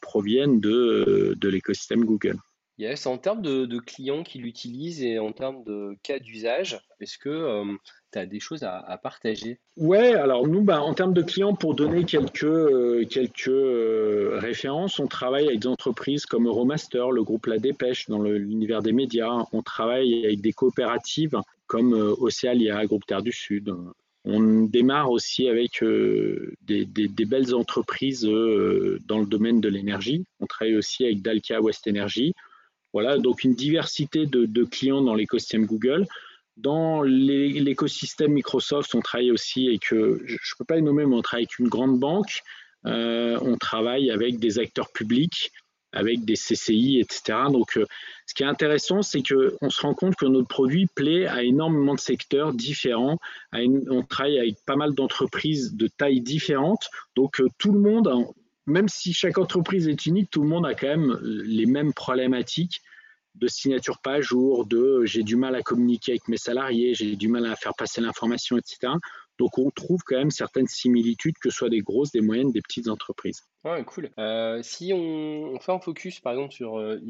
proviennent 0.00 0.58
de 0.58 1.48
l'écosystème 1.48 2.04
Google. 2.04 2.38
Yes, 2.78 3.06
en 3.06 3.18
termes 3.18 3.42
de, 3.42 3.78
clients 3.80 4.22
qui 4.22 4.38
l'utilisent 4.38 5.02
et 5.02 5.18
en 5.18 5.32
termes 5.32 5.64
de 5.64 5.96
cas 6.04 6.20
d'usage, 6.20 6.80
est-ce 7.00 7.18
que 7.18 7.28
euh, 7.28 7.64
tu 8.12 8.18
as 8.20 8.26
des 8.26 8.38
choses 8.38 8.62
à, 8.62 8.98
partager? 9.02 9.58
Ouais, 9.76 10.14
alors 10.14 10.46
nous, 10.46 10.62
bah, 10.62 10.80
en 10.80 10.94
termes 10.94 11.12
de 11.12 11.22
clients, 11.22 11.54
pour 11.54 11.74
donner 11.74 12.04
quelques, 12.04 12.44
euh, 12.44 13.04
quelques 13.10 13.48
euh, 13.48 14.38
références, 14.38 15.00
on 15.00 15.08
travaille 15.08 15.48
avec 15.48 15.58
des 15.58 15.66
entreprises 15.66 16.24
comme 16.24 16.46
Euromaster, 16.46 17.10
le 17.10 17.24
groupe 17.24 17.46
La 17.46 17.58
Dépêche 17.58 18.08
dans 18.08 18.22
l'univers 18.22 18.80
des 18.80 18.92
médias. 18.92 19.44
On 19.52 19.62
travaille 19.62 20.24
avec 20.24 20.40
des 20.40 20.52
coopératives 20.52 21.36
comme 21.66 21.92
Océalia, 21.92 22.86
groupe 22.86 23.06
Terre 23.06 23.22
du 23.22 23.32
Sud. 23.32 23.74
On 24.24 24.64
démarre 24.64 25.10
aussi 25.10 25.48
avec 25.48 25.82
des, 25.82 26.84
des, 26.84 27.24
belles 27.24 27.54
entreprises 27.54 28.22
dans 28.22 29.18
le 29.18 29.26
domaine 29.26 29.60
de 29.60 29.68
l'énergie. 29.68 30.24
On 30.40 30.46
travaille 30.46 30.76
aussi 30.76 31.04
avec 31.04 31.22
Dalkia 31.22 31.60
West 31.60 31.86
Energy. 31.88 32.34
Voilà, 32.92 33.18
donc 33.18 33.44
une 33.44 33.54
diversité 33.54 34.26
de, 34.26 34.64
clients 34.64 35.02
dans 35.02 35.14
l'écosystème 35.14 35.66
Google. 35.66 36.06
Dans 36.56 37.02
l'écosystème 37.02 38.32
Microsoft, 38.32 38.94
on 38.94 39.00
travaille 39.00 39.30
aussi 39.30 39.68
avec, 39.68 39.86
je 39.90 39.96
ne 39.96 40.56
peux 40.58 40.64
pas 40.64 40.76
les 40.76 40.82
nommer, 40.82 41.06
mais 41.06 41.14
on 41.14 41.22
travaille 41.22 41.44
avec 41.44 41.58
une 41.58 41.68
grande 41.68 41.98
banque. 42.00 42.42
Euh, 42.86 43.38
on 43.42 43.56
travaille 43.56 44.10
avec 44.10 44.38
des 44.38 44.58
acteurs 44.58 44.90
publics, 44.92 45.52
avec 45.92 46.24
des 46.24 46.34
CCI, 46.34 47.00
etc. 47.00 47.38
Donc, 47.50 47.76
euh, 47.76 47.86
ce 48.26 48.34
qui 48.34 48.42
est 48.42 48.46
intéressant, 48.46 49.02
c'est 49.02 49.22
qu'on 49.22 49.70
se 49.70 49.80
rend 49.80 49.94
compte 49.94 50.16
que 50.16 50.26
notre 50.26 50.48
produit 50.48 50.86
plaît 50.86 51.26
à 51.26 51.42
énormément 51.42 51.94
de 51.94 52.00
secteurs 52.00 52.52
différents. 52.52 53.18
on 53.52 54.02
travaille 54.02 54.38
avec 54.38 54.56
pas 54.66 54.76
mal 54.76 54.94
d'entreprises 54.94 55.74
de 55.74 55.88
tailles 55.88 56.20
différentes. 56.20 56.88
Donc, 57.16 57.40
euh, 57.40 57.48
tout 57.58 57.72
le 57.72 57.80
monde, 57.80 58.08
même 58.68 58.88
si 58.88 59.12
chaque 59.12 59.38
entreprise 59.38 59.88
est 59.88 60.06
unique, 60.06 60.30
tout 60.30 60.42
le 60.42 60.48
monde 60.48 60.66
a 60.66 60.74
quand 60.74 60.86
même 60.86 61.18
les 61.22 61.66
mêmes 61.66 61.92
problématiques 61.92 62.82
de 63.34 63.46
signature 63.46 63.98
pas 63.98 64.14
à 64.14 64.20
jour, 64.20 64.66
de 64.66 65.04
j'ai 65.04 65.22
du 65.22 65.36
mal 65.36 65.54
à 65.54 65.62
communiquer 65.62 66.12
avec 66.12 66.28
mes 66.28 66.36
salariés, 66.36 66.94
j'ai 66.94 67.16
du 67.16 67.28
mal 67.28 67.46
à 67.46 67.56
faire 67.56 67.74
passer 67.74 68.00
l'information, 68.00 68.56
etc. 68.56 68.92
Donc 69.38 69.56
on 69.58 69.70
trouve 69.70 70.00
quand 70.04 70.16
même 70.16 70.30
certaines 70.30 70.66
similitudes, 70.66 71.36
que 71.40 71.50
ce 71.50 71.56
soit 71.56 71.70
des 71.70 71.80
grosses, 71.80 72.10
des 72.10 72.20
moyennes, 72.20 72.50
des 72.50 72.60
petites 72.60 72.88
entreprises. 72.88 73.42
Ouais, 73.64 73.84
cool. 73.84 74.10
Euh, 74.18 74.60
si 74.62 74.92
on, 74.92 75.58
fait 75.60 75.72
un 75.72 75.78
focus 75.78 76.20
par 76.20 76.32
exemple 76.32 76.52
sur 76.52 76.78
euh, 76.78 77.00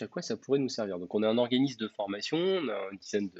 à 0.00 0.06
quoi 0.06 0.22
ça 0.22 0.36
pourrait 0.36 0.58
nous 0.58 0.68
servir? 0.68 0.98
Donc 0.98 1.14
on 1.14 1.22
est 1.22 1.26
un 1.26 1.38
organisme 1.38 1.78
de 1.80 1.88
formation, 1.88 2.36
on 2.36 2.68
a 2.68 2.88
une 2.92 2.98
dizaine 2.98 3.30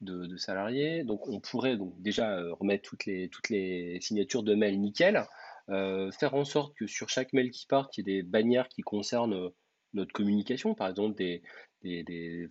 de, 0.00 0.36
salariés, 0.36 1.04
donc 1.04 1.28
on 1.28 1.40
pourrait 1.40 1.76
donc 1.76 1.94
déjà 2.02 2.36
euh, 2.36 2.52
remettre 2.54 2.88
toutes 2.88 3.06
les, 3.06 3.28
toutes 3.28 3.48
les 3.48 3.98
signatures 4.00 4.42
de 4.42 4.54
mail 4.54 4.80
nickel. 4.80 5.24
Euh, 5.70 6.10
faire 6.12 6.34
en 6.34 6.44
sorte 6.44 6.76
que 6.76 6.86
sur 6.86 7.08
chaque 7.08 7.32
mail 7.32 7.50
qui 7.50 7.66
part, 7.66 7.88
il 7.96 7.98
y 7.98 8.00
ait 8.00 8.16
des 8.16 8.22
bannières 8.22 8.68
qui 8.68 8.82
concernent 8.82 9.34
euh, 9.34 9.48
notre 9.94 10.12
communication, 10.12 10.74
par 10.74 10.88
exemple 10.88 11.16
des, 11.16 11.42
des, 11.82 12.48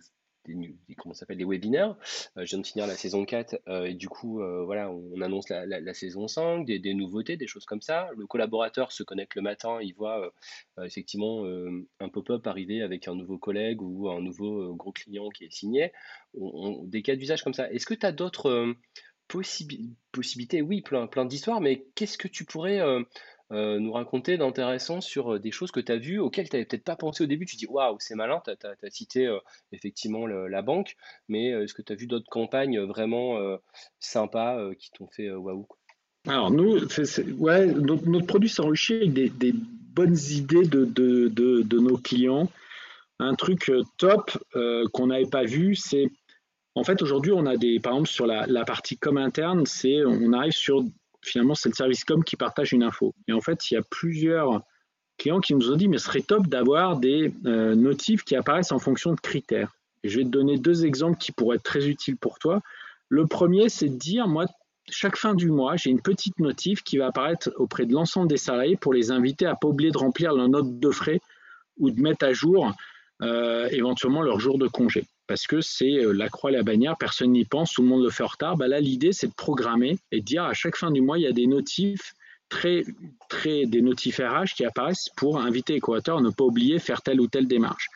s'appelle, 1.12 1.38
des 1.38 1.44
webinaires. 1.44 1.96
Euh, 2.36 2.44
je 2.44 2.50
viens 2.50 2.58
de 2.60 2.66
finir 2.66 2.86
la 2.86 2.94
saison 2.94 3.24
4 3.24 3.56
et 3.86 3.94
du 3.94 4.08
coup, 4.08 4.40
voilà, 4.64 4.90
on 4.90 5.20
annonce 5.20 5.48
la, 5.48 5.94
saison 5.94 6.28
5, 6.28 6.64
des, 6.64 6.78
des, 6.78 6.94
nouveautés, 6.94 7.36
des 7.36 7.46
choses 7.46 7.64
comme 7.64 7.80
ça. 7.80 8.10
Le 8.16 8.26
collaborateur 8.26 8.92
se 8.92 9.02
connecte 9.02 9.34
le 9.34 9.42
matin, 9.42 9.78
il 9.80 9.94
voit 9.94 10.32
effectivement 10.82 11.44
un 12.00 12.08
pop-up 12.08 12.46
arriver 12.46 12.82
avec 12.82 13.08
un 13.08 13.14
nouveau 13.14 13.38
collègue 13.38 13.80
ou 13.82 14.08
un 14.08 14.20
nouveau 14.20 14.74
gros 14.74 14.92
client 14.92 15.28
qui 15.30 15.44
est 15.44 15.52
signé. 15.52 15.92
des 16.34 17.02
cas 17.02 17.16
d'usage 17.16 17.42
comme 17.42 17.54
ça. 17.54 17.70
Est-ce 17.72 17.86
que 17.86 17.94
tu 17.94 18.06
as 18.06 18.12
d'autres 18.12 18.74
possibilités, 19.28 20.62
oui, 20.62 20.82
plein, 20.82 21.06
plein 21.06 21.24
d'histoires, 21.24 21.60
mais 21.60 21.86
qu'est-ce 21.94 22.18
que 22.18 22.28
tu 22.28 22.44
pourrais 22.44 22.80
euh, 22.80 23.02
euh, 23.52 23.78
nous 23.78 23.92
raconter 23.92 24.36
d'intéressant 24.36 25.00
sur 25.00 25.34
euh, 25.34 25.38
des 25.38 25.50
choses 25.50 25.70
que 25.70 25.80
tu 25.80 25.92
as 25.92 25.98
vues, 25.98 26.18
auxquelles 26.18 26.48
tu 26.48 26.56
n'avais 26.56 26.66
peut-être 26.66 26.84
pas 26.84 26.96
pensé 26.96 27.24
au 27.24 27.26
début? 27.26 27.46
Tu 27.46 27.56
dis, 27.56 27.66
waouh, 27.66 27.96
c'est 27.98 28.14
malin, 28.14 28.42
tu 28.44 28.50
as, 28.50 28.90
cité 28.90 29.34
effectivement 29.72 30.26
la 30.26 30.62
banque, 30.62 30.96
mais 31.28 31.48
est-ce 31.48 31.74
que 31.74 31.82
tu 31.82 31.92
as 31.92 31.96
vu 31.96 32.06
d'autres 32.06 32.30
campagnes 32.30 32.80
vraiment 32.80 33.38
sympas 34.00 34.74
qui 34.78 34.90
t'ont 34.92 35.08
fait 35.08 35.30
waouh 35.30 35.66
alors 36.28 36.50
nous, 36.50 36.80
ouais, 37.38 37.66
notre, 37.66 38.26
produit 38.26 38.48
s'enrichit 38.48 38.94
avec 38.94 39.38
des, 39.38 39.52
bonnes 39.52 40.18
idées 40.30 40.66
de, 40.66 41.78
nos 41.78 41.96
clients. 41.98 42.50
Un 43.20 43.34
truc 43.34 43.70
top 43.96 44.36
qu'on 44.92 45.06
n'avait 45.06 45.30
pas 45.30 45.44
vu, 45.44 45.76
c'est 45.76 46.10
en 46.76 46.84
fait, 46.84 47.00
aujourd'hui, 47.00 47.32
on 47.32 47.46
a 47.46 47.56
des, 47.56 47.80
par 47.80 47.94
exemple, 47.94 48.08
sur 48.08 48.26
la, 48.26 48.64
partie 48.66 48.98
com 48.98 49.16
interne, 49.16 49.64
c'est, 49.64 50.04
on 50.04 50.32
arrive 50.34 50.52
sur, 50.52 50.84
finalement, 51.22 51.54
c'est 51.54 51.70
le 51.70 51.74
service 51.74 52.04
com 52.04 52.22
qui 52.22 52.36
partage 52.36 52.72
une 52.72 52.82
info. 52.82 53.14
Et 53.28 53.32
en 53.32 53.40
fait, 53.40 53.70
il 53.70 53.74
y 53.74 53.76
a 53.78 53.82
plusieurs 53.90 54.60
clients 55.16 55.40
qui 55.40 55.54
nous 55.54 55.72
ont 55.72 55.76
dit, 55.76 55.88
mais 55.88 55.96
ce 55.96 56.04
serait 56.04 56.20
top 56.20 56.46
d'avoir 56.48 56.98
des 56.98 57.32
euh, 57.46 57.74
notifs 57.74 58.24
qui 58.24 58.36
apparaissent 58.36 58.72
en 58.72 58.78
fonction 58.78 59.14
de 59.14 59.20
critères. 59.20 59.72
Je 60.04 60.18
vais 60.18 60.24
te 60.24 60.28
donner 60.28 60.58
deux 60.58 60.84
exemples 60.84 61.16
qui 61.16 61.32
pourraient 61.32 61.56
être 61.56 61.62
très 61.62 61.88
utiles 61.88 62.18
pour 62.18 62.38
toi. 62.38 62.60
Le 63.08 63.26
premier, 63.26 63.70
c'est 63.70 63.88
de 63.88 63.96
dire, 63.96 64.28
moi, 64.28 64.44
chaque 64.90 65.16
fin 65.16 65.34
du 65.34 65.50
mois, 65.50 65.76
j'ai 65.76 65.88
une 65.88 66.02
petite 66.02 66.38
notif 66.40 66.82
qui 66.82 66.98
va 66.98 67.06
apparaître 67.06 67.50
auprès 67.56 67.86
de 67.86 67.94
l'ensemble 67.94 68.28
des 68.28 68.36
salariés 68.36 68.76
pour 68.76 68.92
les 68.92 69.10
inviter 69.10 69.46
à 69.46 69.52
ne 69.52 69.56
pas 69.58 69.68
oublier 69.68 69.92
de 69.92 69.98
remplir 69.98 70.34
leur 70.34 70.50
note 70.50 70.78
de 70.78 70.90
frais 70.90 71.22
ou 71.78 71.90
de 71.90 72.02
mettre 72.02 72.26
à 72.26 72.34
jour 72.34 72.70
euh, 73.22 73.66
éventuellement 73.70 74.20
leur 74.20 74.40
jour 74.40 74.58
de 74.58 74.68
congé 74.68 75.06
parce 75.26 75.46
que 75.46 75.60
c'est 75.60 76.04
euh, 76.04 76.12
la 76.12 76.28
croix 76.28 76.50
et 76.50 76.54
la 76.54 76.62
bannière, 76.62 76.96
personne 76.98 77.32
n'y 77.32 77.44
pense, 77.44 77.72
tout 77.72 77.82
le 77.82 77.88
monde 77.88 78.02
le 78.02 78.10
fait 78.10 78.22
en 78.22 78.28
retard. 78.28 78.56
Bah 78.56 78.68
là, 78.68 78.80
l'idée, 78.80 79.12
c'est 79.12 79.28
de 79.28 79.34
programmer 79.34 79.98
et 80.12 80.20
de 80.20 80.24
dire 80.24 80.44
à 80.44 80.54
chaque 80.54 80.76
fin 80.76 80.90
du 80.90 81.00
mois, 81.00 81.18
il 81.18 81.22
y 81.22 81.26
a 81.26 81.32
des 81.32 81.46
notifs 81.46 82.14
très, 82.48 82.84
très, 83.28 83.66
des 83.66 83.82
notifs 83.82 84.18
RH 84.18 84.54
qui 84.56 84.64
apparaissent 84.64 85.08
pour 85.16 85.40
inviter 85.40 85.80
coauteurs 85.80 86.18
à 86.18 86.20
ne 86.20 86.30
pas 86.30 86.44
oublier 86.44 86.78
faire 86.78 87.02
telle 87.02 87.20
ou 87.20 87.26
telle 87.26 87.48
démarche. 87.48 87.88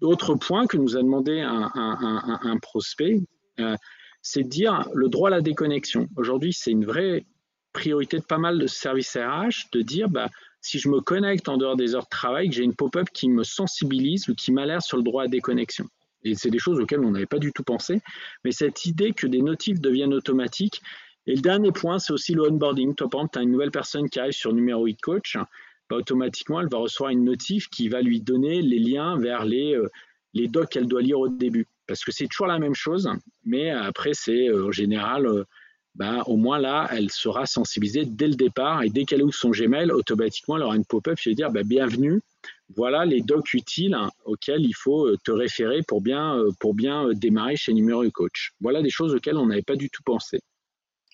Autre 0.00 0.34
point 0.34 0.66
que 0.66 0.76
nous 0.76 0.96
a 0.96 1.02
demandé 1.02 1.40
un, 1.40 2.58
prospect, 2.60 3.20
euh, 3.60 3.76
c'est 4.20 4.42
de 4.44 4.48
dire 4.48 4.88
le 4.94 5.08
droit 5.08 5.28
à 5.28 5.30
la 5.30 5.40
déconnexion. 5.40 6.08
Aujourd'hui, 6.16 6.52
c'est 6.52 6.72
une 6.72 6.84
vraie 6.84 7.24
priorité 7.72 8.18
de 8.18 8.24
pas 8.24 8.38
mal 8.38 8.58
de 8.58 8.66
services 8.66 9.16
RH 9.16 9.70
de 9.72 9.82
dire 9.82 10.08
bah, 10.08 10.28
si 10.60 10.78
je 10.78 10.88
me 10.88 11.00
connecte 11.00 11.48
en 11.48 11.56
dehors 11.56 11.76
des 11.76 11.94
heures 11.94 12.04
de 12.04 12.08
travail, 12.08 12.48
que 12.48 12.54
j'ai 12.54 12.64
une 12.64 12.74
pop-up 12.74 13.08
qui 13.12 13.28
me 13.28 13.44
sensibilise 13.44 14.28
ou 14.28 14.34
qui 14.34 14.52
m'alerte 14.52 14.82
sur 14.84 14.96
le 14.96 15.02
droit 15.02 15.24
à 15.24 15.28
déconnexion. 15.28 15.86
Et 16.24 16.34
c'est 16.34 16.50
des 16.50 16.58
choses 16.58 16.78
auxquelles 16.78 17.00
on 17.00 17.10
n'avait 17.10 17.26
pas 17.26 17.38
du 17.38 17.52
tout 17.52 17.62
pensé. 17.62 18.00
Mais 18.44 18.52
cette 18.52 18.86
idée 18.86 19.12
que 19.12 19.26
des 19.26 19.42
notifs 19.42 19.80
deviennent 19.80 20.14
automatiques. 20.14 20.80
Et 21.26 21.34
le 21.34 21.40
dernier 21.40 21.72
point, 21.72 21.98
c'est 21.98 22.12
aussi 22.12 22.34
le 22.34 22.42
onboarding. 22.42 22.94
Toi, 22.94 23.08
par 23.08 23.20
exemple, 23.20 23.32
tu 23.32 23.38
as 23.38 23.42
une 23.42 23.52
nouvelle 23.52 23.70
personne 23.70 24.08
qui 24.08 24.18
arrive 24.18 24.32
sur 24.32 24.52
numéro 24.52 24.88
e 24.88 24.94
coach, 25.00 25.36
bah, 25.88 25.96
automatiquement, 25.96 26.60
elle 26.60 26.68
va 26.68 26.78
recevoir 26.78 27.10
une 27.10 27.24
notif 27.24 27.68
qui 27.68 27.88
va 27.88 28.00
lui 28.00 28.20
donner 28.20 28.62
les 28.62 28.78
liens 28.78 29.18
vers 29.18 29.44
les, 29.44 29.74
euh, 29.74 29.88
les 30.34 30.48
docs 30.48 30.70
qu'elle 30.70 30.86
doit 30.86 31.02
lire 31.02 31.20
au 31.20 31.28
début. 31.28 31.66
Parce 31.86 32.04
que 32.04 32.12
c'est 32.12 32.26
toujours 32.26 32.46
la 32.46 32.58
même 32.58 32.74
chose, 32.74 33.10
mais 33.44 33.70
après, 33.70 34.12
c'est 34.14 34.48
euh, 34.48 34.68
en 34.68 34.72
général, 34.72 35.26
euh, 35.26 35.44
bah, 35.94 36.22
au 36.26 36.36
moins 36.36 36.58
là, 36.58 36.88
elle 36.90 37.10
sera 37.10 37.44
sensibilisée 37.44 38.06
dès 38.06 38.28
le 38.28 38.34
départ 38.34 38.82
et 38.82 38.88
dès 38.88 39.04
qu'elle 39.04 39.22
ouvre 39.22 39.34
son 39.34 39.50
Gmail, 39.50 39.90
automatiquement, 39.90 40.56
elle 40.56 40.62
aura 40.62 40.76
une 40.76 40.86
pop-up 40.86 41.18
qui 41.18 41.28
va 41.28 41.34
dire 41.34 41.50
bah, 41.50 41.62
Bienvenue, 41.64 42.22
voilà 42.76 43.04
les 43.04 43.20
docs 43.20 43.54
utiles 43.54 43.96
auxquels 44.24 44.62
il 44.62 44.74
faut 44.74 45.06
euh, 45.06 45.16
te 45.24 45.30
référer 45.30 45.82
pour 45.86 46.00
bien, 46.00 46.38
euh, 46.38 46.50
pour 46.60 46.74
bien 46.74 47.06
euh, 47.06 47.14
démarrer 47.14 47.56
chez 47.56 47.72
Numéro 47.72 48.08
Coach. 48.10 48.52
Voilà 48.60 48.82
des 48.82 48.90
choses 48.90 49.14
auxquelles 49.14 49.36
on 49.36 49.46
n'avait 49.46 49.62
pas 49.62 49.76
du 49.76 49.90
tout 49.90 50.02
pensé. 50.04 50.40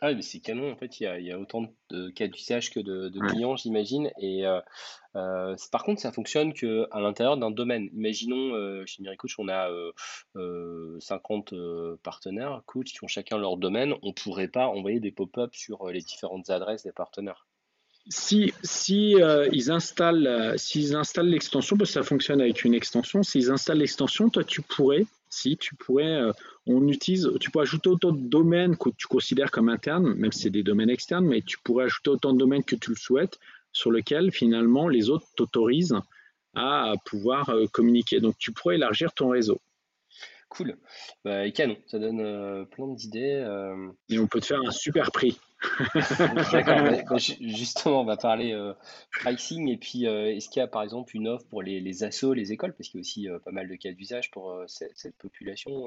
Ah, 0.00 0.14
mais 0.14 0.22
c'est 0.22 0.38
canon. 0.38 0.70
En 0.70 0.76
fait, 0.76 1.00
il 1.00 1.04
y 1.04 1.06
a, 1.06 1.18
il 1.18 1.26
y 1.26 1.32
a 1.32 1.38
autant 1.40 1.64
de 1.90 2.10
cas 2.10 2.28
d'usage 2.28 2.70
que 2.70 2.78
de, 2.78 3.08
de 3.08 3.18
clients, 3.18 3.56
j'imagine. 3.56 4.12
Et 4.20 4.46
euh, 4.46 4.60
euh, 5.16 5.56
par 5.72 5.82
contre, 5.82 6.00
ça 6.00 6.12
fonctionne 6.12 6.54
que 6.54 6.86
à 6.92 7.00
l'intérieur 7.00 7.36
d'un 7.36 7.50
domaine. 7.50 7.88
Imaginons, 7.92 8.54
euh, 8.54 8.84
chez 8.86 9.02
Miricoach, 9.02 9.34
on 9.38 9.48
a 9.48 9.68
euh, 9.70 9.90
euh, 10.36 11.00
50 11.00 11.52
euh, 11.52 11.96
partenaires 12.04 12.62
coach 12.66 12.92
qui 12.92 13.02
ont 13.02 13.08
chacun 13.08 13.38
leur 13.38 13.56
domaine. 13.56 13.94
On 14.02 14.12
pourrait 14.12 14.48
pas 14.48 14.68
envoyer 14.68 15.00
des 15.00 15.10
pop-up 15.10 15.50
sur 15.54 15.88
les 15.88 16.00
différentes 16.00 16.48
adresses 16.48 16.84
des 16.84 16.92
partenaires. 16.92 17.47
Si, 18.10 18.54
si 18.62 19.20
euh, 19.20 19.48
ils 19.52 19.70
installent, 19.70 20.26
euh, 20.26 20.56
s'ils 20.56 20.96
installent 20.96 21.28
l'extension, 21.28 21.76
parce 21.76 21.90
que 21.90 21.94
ça 21.94 22.02
fonctionne 22.02 22.40
avec 22.40 22.64
une 22.64 22.72
extension, 22.72 23.22
s'ils 23.22 23.50
installent 23.50 23.78
l'extension, 23.78 24.30
toi 24.30 24.44
tu 24.44 24.62
pourrais, 24.62 25.04
si 25.28 25.58
tu 25.58 25.74
pourrais, 25.74 26.14
euh, 26.14 26.32
on 26.66 26.88
utilise, 26.88 27.30
tu 27.38 27.50
peux 27.50 27.60
ajouter 27.60 27.90
autant 27.90 28.12
de 28.12 28.20
domaines 28.20 28.78
que 28.78 28.88
tu 28.96 29.06
considères 29.08 29.50
comme 29.50 29.68
internes, 29.68 30.14
même 30.14 30.32
si 30.32 30.44
c'est 30.44 30.50
des 30.50 30.62
domaines 30.62 30.88
externes, 30.88 31.26
mais 31.26 31.42
tu 31.42 31.58
pourrais 31.58 31.84
ajouter 31.84 32.08
autant 32.08 32.32
de 32.32 32.38
domaines 32.38 32.64
que 32.64 32.76
tu 32.76 32.90
le 32.90 32.96
souhaites, 32.96 33.38
sur 33.72 33.92
lesquels 33.92 34.32
finalement 34.32 34.88
les 34.88 35.10
autres 35.10 35.26
t'autorisent 35.36 35.98
à 36.54 36.94
pouvoir 37.04 37.54
communiquer. 37.72 38.20
Donc 38.20 38.36
tu 38.38 38.52
pourrais 38.52 38.76
élargir 38.76 39.12
ton 39.12 39.28
réseau. 39.28 39.60
Cool. 40.48 40.78
Bah, 41.24 41.48
canon. 41.50 41.76
Ça 41.86 41.98
donne 41.98 42.66
plein 42.70 42.88
d'idées. 42.88 43.46
Et 44.08 44.18
on 44.18 44.26
peut 44.26 44.40
te 44.40 44.46
faire 44.46 44.62
un 44.66 44.70
super 44.70 45.12
prix. 45.12 45.38
Justement, 47.40 48.02
on 48.02 48.04
va 48.04 48.16
parler 48.16 48.52
euh, 48.52 48.74
pricing. 49.20 49.68
Et 49.68 49.76
puis, 49.76 50.06
euh, 50.06 50.34
est-ce 50.34 50.48
qu'il 50.48 50.60
y 50.60 50.62
a 50.62 50.68
par 50.68 50.82
exemple 50.82 51.16
une 51.16 51.28
offre 51.28 51.46
pour 51.46 51.62
les, 51.62 51.80
les 51.80 52.04
assos, 52.04 52.32
les 52.32 52.52
écoles? 52.52 52.74
Parce 52.74 52.88
qu'il 52.88 52.98
y 52.98 53.00
a 53.00 53.02
aussi 53.02 53.28
euh, 53.28 53.38
pas 53.40 53.50
mal 53.50 53.68
de 53.68 53.74
cas 53.74 53.92
d'usage 53.92 54.30
pour 54.30 54.54
cette, 54.66 55.16
population. 55.18 55.86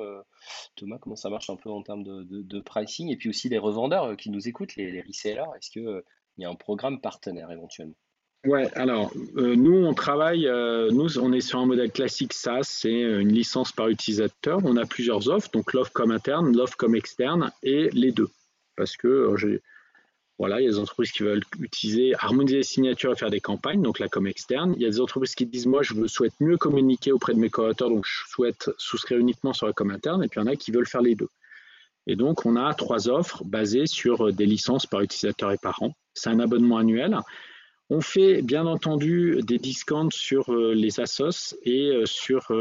Thomas, 0.75 0.97
comment 0.99 1.15
ça 1.15 1.29
marche 1.29 1.49
un 1.49 1.55
peu 1.55 1.69
en 1.69 1.83
termes 1.83 2.03
de, 2.03 2.59
pricing? 2.59 3.09
Et 3.09 3.15
puis 3.15 3.29
aussi 3.29 3.49
les 3.49 3.57
revendeurs 3.57 4.17
qui 4.17 4.29
nous 4.29 4.47
écoutent, 4.47 4.75
les, 4.75 5.01
resellers. 5.01 5.43
Est-ce 5.57 5.71
que, 5.71 5.79
euh, 5.79 6.05
il 6.37 6.43
y 6.43 6.45
a 6.45 6.49
un 6.49 6.55
programme 6.55 6.99
partenaire 6.99 7.51
éventuellement? 7.51 7.95
Ouais, 8.43 8.73
alors 8.73 9.11
nous 9.35 9.85
on 9.85 9.93
travaille, 9.93 10.49
nous 10.91 11.19
on 11.19 11.31
est 11.31 11.41
sur 11.41 11.59
un 11.59 11.67
modèle 11.67 11.91
classique 11.91 12.33
SaaS, 12.33 12.63
c'est 12.63 13.01
une 13.01 13.31
licence 13.31 13.71
par 13.71 13.87
utilisateur. 13.89 14.59
On 14.63 14.77
a 14.77 14.85
plusieurs 14.87 15.29
offres, 15.29 15.51
donc 15.51 15.73
l'offre 15.73 15.91
comme 15.93 16.09
interne, 16.09 16.57
l'offre 16.57 16.75
comme 16.75 16.95
externe 16.95 17.51
et 17.61 17.91
les 17.91 18.11
deux. 18.11 18.29
Parce 18.81 18.97
que 18.97 19.07
euh, 19.07 19.61
voilà, 20.39 20.59
il 20.59 20.63
y 20.63 20.67
a 20.67 20.71
des 20.71 20.79
entreprises 20.79 21.11
qui 21.11 21.21
veulent 21.21 21.43
utiliser, 21.59 22.15
harmoniser 22.17 22.57
les 22.57 22.63
signatures 22.63 23.11
et 23.11 23.15
faire 23.15 23.29
des 23.29 23.39
campagnes, 23.39 23.83
donc 23.83 23.99
là 23.99 24.07
comme 24.07 24.25
externe. 24.25 24.73
Il 24.75 24.81
y 24.81 24.87
a 24.87 24.89
des 24.89 24.99
entreprises 24.99 25.35
qui 25.35 25.45
disent 25.45 25.67
moi 25.67 25.83
je 25.83 25.93
veux, 25.93 26.07
souhaite 26.07 26.33
mieux 26.39 26.57
communiquer 26.57 27.11
auprès 27.11 27.35
de 27.35 27.37
mes 27.37 27.51
collaborateurs, 27.51 27.89
donc 27.89 28.05
je 28.07 28.27
souhaite 28.27 28.71
souscrire 28.79 29.19
uniquement 29.19 29.53
sur 29.53 29.67
la 29.67 29.73
com 29.73 29.91
interne, 29.91 30.23
et 30.23 30.27
puis 30.27 30.41
il 30.41 30.43
y 30.43 30.49
en 30.49 30.51
a 30.51 30.55
qui 30.55 30.71
veulent 30.71 30.87
faire 30.87 31.03
les 31.03 31.13
deux. 31.13 31.27
Et 32.07 32.15
donc 32.15 32.43
on 32.47 32.55
a 32.55 32.73
trois 32.73 33.07
offres 33.07 33.43
basées 33.43 33.85
sur 33.85 34.29
euh, 34.29 34.31
des 34.31 34.47
licences 34.47 34.87
par 34.87 35.01
utilisateur 35.01 35.51
et 35.51 35.59
par 35.59 35.83
an. 35.83 35.93
C'est 36.15 36.31
un 36.31 36.39
abonnement 36.39 36.77
annuel. 36.77 37.19
On 37.91 38.01
fait 38.01 38.41
bien 38.41 38.65
entendu 38.65 39.41
des 39.43 39.59
discounts 39.59 40.09
sur 40.09 40.51
euh, 40.51 40.73
les 40.73 40.99
assos 40.99 41.55
et 41.65 42.01
sur, 42.05 42.51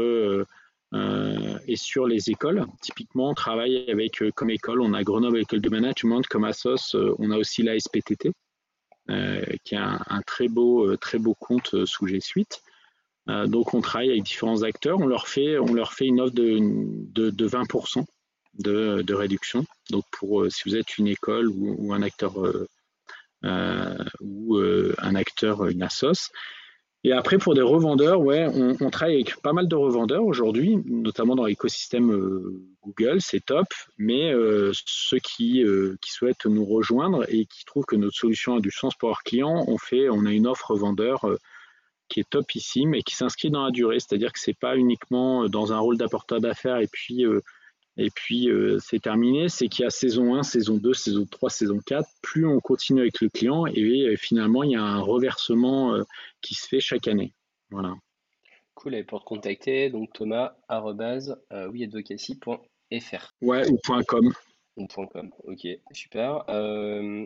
euh, 0.93 1.57
et 1.67 1.77
sur 1.77 2.05
les 2.05 2.29
écoles. 2.29 2.65
Typiquement, 2.81 3.29
on 3.29 3.33
travaille 3.33 3.89
avec 3.89 4.21
euh, 4.21 4.31
comme 4.31 4.49
école, 4.49 4.81
on 4.81 4.93
a 4.93 5.03
Grenoble 5.03 5.39
École 5.39 5.61
de 5.61 5.69
Management, 5.69 6.27
comme 6.27 6.43
assos, 6.43 6.95
euh, 6.95 7.15
on 7.17 7.31
a 7.31 7.37
aussi 7.37 7.63
la 7.63 7.79
SPTT, 7.79 8.31
qui 9.63 9.75
est 9.75 9.77
un, 9.77 10.21
très, 10.25 10.47
beau, 10.47 10.95
très 10.97 11.17
beau 11.17 11.33
compte 11.33 11.85
sous 11.85 12.07
G 12.07 12.19
Suite. 12.21 12.61
Euh, 13.29 13.47
donc 13.47 13.73
on 13.73 13.81
travaille 13.81 14.09
avec 14.09 14.23
différents 14.23 14.63
acteurs, 14.63 14.99
on 14.99 15.07
leur 15.07 15.27
fait, 15.27 15.59
on 15.59 15.73
leur 15.73 15.93
fait 15.93 16.05
une 16.05 16.21
offre 16.21 16.33
de, 16.33 16.59
de, 16.59 17.29
de 17.29 17.47
20% 17.47 18.05
de, 18.55 19.13
réduction. 19.13 19.65
Donc 19.89 20.05
pour, 20.11 20.45
si 20.49 20.63
vous 20.65 20.75
êtes 20.75 20.97
une 20.97 21.07
école 21.07 21.47
ou, 21.49 21.93
un 21.93 22.01
acteur 22.01 22.35
ou 24.21 24.57
un 24.57 25.15
acteur, 25.15 25.65
une 25.67 25.83
assos. 25.83 26.31
Et 27.03 27.13
après, 27.13 27.39
pour 27.39 27.55
des 27.55 27.61
revendeurs, 27.63 28.21
ouais, 28.21 28.45
on, 28.53 28.89
travaille 28.91 29.15
avec 29.15 29.41
pas 29.41 29.53
mal 29.53 29.67
de 29.67 29.75
revendeurs 29.75 30.23
aujourd'hui, 30.23 30.77
notamment 30.85 31.35
dans 31.35 31.45
l'écosystème 31.45 32.11
euh, 32.11 32.61
Google, 32.83 33.21
c'est 33.21 33.43
top. 33.43 33.65
Mais 33.97 34.31
euh, 34.31 34.71
ceux 34.85 35.17
qui, 35.17 35.63
euh, 35.63 35.97
qui 36.01 36.11
souhaitent 36.11 36.45
nous 36.45 36.63
rejoindre 36.63 37.25
et 37.27 37.45
qui 37.45 37.65
trouvent 37.65 37.85
que 37.85 37.95
notre 37.95 38.15
solution 38.15 38.55
a 38.57 38.59
du 38.59 38.69
sens 38.69 38.93
pour 38.93 39.09
leurs 39.09 39.23
clients, 39.23 39.65
on 39.67 39.79
fait, 39.79 40.09
on 40.09 40.27
a 40.27 40.31
une 40.31 40.45
offre 40.45 40.75
vendeur 40.75 41.25
qui 42.07 42.19
est 42.19 42.29
topissime 42.29 42.93
et 42.93 43.01
qui 43.01 43.15
s'inscrit 43.15 43.49
dans 43.49 43.65
la 43.65 43.71
durée. 43.71 43.99
C'est-à-dire 43.99 44.31
que 44.31 44.39
c'est 44.39 44.57
pas 44.57 44.77
uniquement 44.77 45.49
dans 45.49 45.73
un 45.73 45.79
rôle 45.79 45.97
d'apporteur 45.97 46.39
d'affaires 46.39 46.77
et 46.77 46.87
puis 46.87 47.25
et 47.97 48.09
puis 48.09 48.49
euh, 48.49 48.79
c'est 48.79 48.99
terminé, 48.99 49.49
c'est 49.49 49.67
qu'il 49.67 49.83
y 49.83 49.85
a 49.85 49.89
saison 49.89 50.35
1, 50.35 50.43
saison 50.43 50.77
2, 50.77 50.93
saison 50.93 51.25
3, 51.25 51.49
saison 51.49 51.79
4. 51.85 52.07
Plus 52.21 52.45
on 52.45 52.59
continue 52.59 53.01
avec 53.01 53.19
le 53.21 53.29
client 53.29 53.65
et 53.65 53.81
euh, 53.81 54.15
finalement 54.15 54.63
il 54.63 54.71
y 54.71 54.75
a 54.75 54.83
un 54.83 55.01
reversement 55.01 55.95
euh, 55.95 56.03
qui 56.41 56.55
se 56.55 56.67
fait 56.67 56.79
chaque 56.79 57.07
année. 57.07 57.33
Voilà. 57.69 57.93
Cool. 58.75 58.95
Et 58.95 59.03
pour 59.03 59.19
te 59.19 59.25
contacter, 59.25 59.89
donc 59.89 60.13
Thomas, 60.13 60.55
arrobase, 60.69 61.37
euh. 61.51 61.69
Ouais, 63.41 63.69
ou 63.69 63.77
.com. 64.07 64.33
Ou 64.77 64.87
.com. 64.87 65.31
Ok, 65.43 65.67
super. 65.91 66.45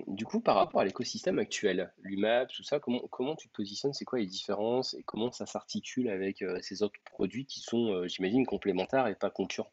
Du 0.07 0.25
coup, 0.25 0.41
par 0.41 0.55
rapport 0.55 0.81
à 0.81 0.85
l'écosystème 0.85 1.39
actuel, 1.39 1.93
l'UMAP, 1.99 2.51
tout 2.51 2.63
ça, 2.63 2.79
comment, 2.79 3.01
comment 3.09 3.35
tu 3.35 3.47
te 3.47 3.53
positionnes? 3.53 3.93
C'est 3.93 4.05
quoi 4.05 4.19
les 4.19 4.25
différences? 4.25 4.95
Et 4.95 5.03
comment 5.03 5.31
ça 5.31 5.45
s'articule 5.45 6.09
avec 6.09 6.43
ces 6.61 6.83
autres 6.83 6.99
produits 7.05 7.45
qui 7.45 7.61
sont, 7.61 8.07
j'imagine, 8.07 8.45
complémentaires 8.45 9.07
et 9.07 9.15
pas 9.15 9.29
concurrents? 9.29 9.71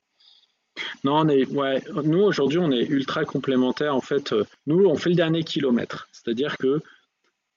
Non, 1.05 1.21
on 1.21 1.29
est, 1.29 1.47
ouais, 1.49 1.83
nous 2.05 2.21
aujourd'hui 2.21 2.59
on 2.59 2.71
est 2.71 2.85
ultra 2.85 3.25
complémentaires. 3.25 3.95
En 3.95 4.01
fait, 4.01 4.33
euh, 4.33 4.45
nous 4.67 4.87
on 4.87 4.97
fait 4.97 5.11
le 5.11 5.17
dernier 5.17 5.45
kilomètre. 5.45 6.09
C'est-à-dire 6.13 6.57
que 6.57 6.81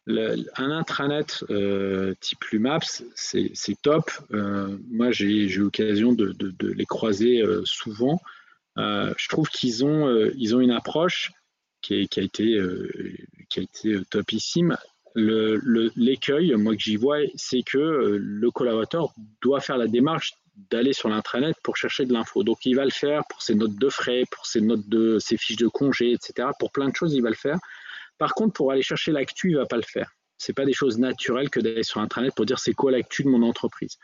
un 0.07 0.69
intranet 0.69 1.43
euh, 1.49 2.13
type 2.19 2.43
Lumaps, 2.51 3.03
c'est 3.15 3.81
top. 3.81 4.11
Euh, 4.31 4.77
moi 4.91 5.11
j'ai 5.11 5.25
eu 5.25 5.57
l'occasion 5.57 6.13
de, 6.13 6.35
les 6.61 6.85
croiser 6.85 7.43
souvent. 7.63 8.21
Je 8.77 9.29
trouve 9.29 9.49
qu'ils 9.49 9.83
ont, 9.83 10.29
ils 10.35 10.55
ont 10.55 10.59
une 10.59 10.71
approche 10.71 11.31
qui, 11.81 11.95
a 11.95 12.21
été, 12.21 12.59
qui 13.49 13.59
a 13.59 13.63
été 13.63 13.97
topissime. 14.11 14.77
L'écueil, 15.15 16.53
moi 16.55 16.75
que 16.75 16.81
j'y 16.81 16.97
vois, 16.97 17.21
c'est 17.35 17.63
que 17.63 17.77
le 18.19 18.51
collaborateur 18.51 19.11
doit 19.41 19.59
faire 19.59 19.77
la 19.77 19.87
démarche 19.87 20.33
d'aller 20.71 20.93
sur 20.93 21.09
l'intranet 21.09 21.55
pour 21.63 21.77
chercher 21.77 22.05
de 22.05 22.13
l'info. 22.13 22.43
Donc 22.43 22.65
il 22.65 22.75
va 22.75 22.85
le 22.85 22.91
faire 22.91 23.23
pour 23.29 23.41
ses 23.41 23.55
notes 23.55 23.75
de 23.75 23.89
frais, 23.89 24.23
pour 24.31 24.45
ses 24.45 24.61
notes 24.61 24.87
de 24.87 25.19
ses 25.19 25.37
fiches 25.37 25.57
de 25.57 25.67
congé, 25.67 26.11
etc. 26.11 26.49
Pour 26.59 26.71
plein 26.71 26.89
de 26.89 26.95
choses, 26.95 27.13
il 27.13 27.21
va 27.21 27.29
le 27.29 27.35
faire. 27.35 27.59
Par 28.17 28.33
contre, 28.33 28.53
pour 28.53 28.71
aller 28.71 28.81
chercher 28.81 29.11
l'actu, 29.11 29.51
il 29.51 29.57
va 29.57 29.65
pas 29.65 29.77
le 29.77 29.83
faire. 29.83 30.11
C'est 30.37 30.53
pas 30.53 30.65
des 30.65 30.73
choses 30.73 30.97
naturelles 30.97 31.49
que 31.49 31.59
d'aller 31.59 31.83
sur 31.83 32.01
intranet 32.01 32.33
pour 32.33 32.45
dire 32.45 32.59
c'est 32.59 32.73
quoi 32.73 32.91
l'actu 32.91 33.23
de 33.23 33.29
mon 33.29 33.43
entreprise. 33.43 33.97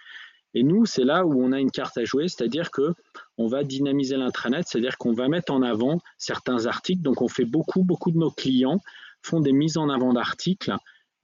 Et 0.54 0.64
nous, 0.64 0.86
c'est 0.86 1.06
là 1.06 1.26
où 1.26 1.42
on 1.42 1.54
a 1.54 1.60
une 1.60 1.72
carte 1.72 1.98
à 1.98 2.04
jouer, 2.04 2.28
c'est-à-dire 2.28 2.72
que 2.72 2.94
on 3.38 3.48
va 3.48 3.64
dynamiser 3.64 4.18
l'intranet, 4.18 4.68
c'est-à-dire 4.68 4.98
qu'on 4.98 5.14
va 5.14 5.30
mettre 5.30 5.54
en 5.54 5.62
avant 5.62 6.02
certains 6.18 6.66
articles. 6.66 7.02
Donc 7.02 7.22
on 7.22 7.30
fait 7.30 7.46
beaucoup, 7.46 7.84
beaucoup 7.84 8.12
de 8.12 8.18
nos 8.18 8.32
clients 8.32 8.82
font 9.24 9.40
des 9.40 9.54
mises 9.54 9.78
en 9.78 9.90
avant 9.90 10.14
d'articles 10.14 10.76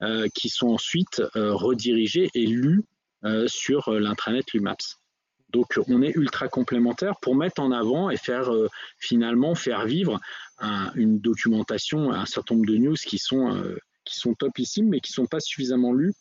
euh, 0.02 0.28
qui 0.34 0.48
sont 0.48 0.68
ensuite 0.68 1.22
euh, 1.36 1.52
redirigés 1.54 2.30
et 2.34 2.46
lus 2.46 2.84
euh, 3.24 3.46
sur 3.48 3.90
l'intranet 3.90 4.52
Lumaps. 4.52 4.97
Donc 5.50 5.78
on 5.88 6.02
est 6.02 6.14
ultra 6.14 6.48
complémentaires 6.48 7.18
pour 7.20 7.34
mettre 7.34 7.60
en 7.62 7.72
avant 7.72 8.10
et 8.10 8.16
faire 8.16 8.52
euh, 8.52 8.68
finalement 8.98 9.54
faire 9.54 9.86
vivre 9.86 10.20
un- 10.58 10.92
une 10.94 11.20
documentation, 11.20 12.12
un 12.12 12.26
certain 12.26 12.54
nombre 12.54 12.66
de 12.66 12.76
news 12.76 12.96
qui 12.96 13.18
sont, 13.18 13.54
euh, 13.54 13.78
qui 14.04 14.82
mais 14.82 15.00
qui 15.00 15.12
ne 15.12 15.14
sont 15.14 15.26
pas 15.26 15.40
suffisamment 15.40 15.92
lues 15.92 16.14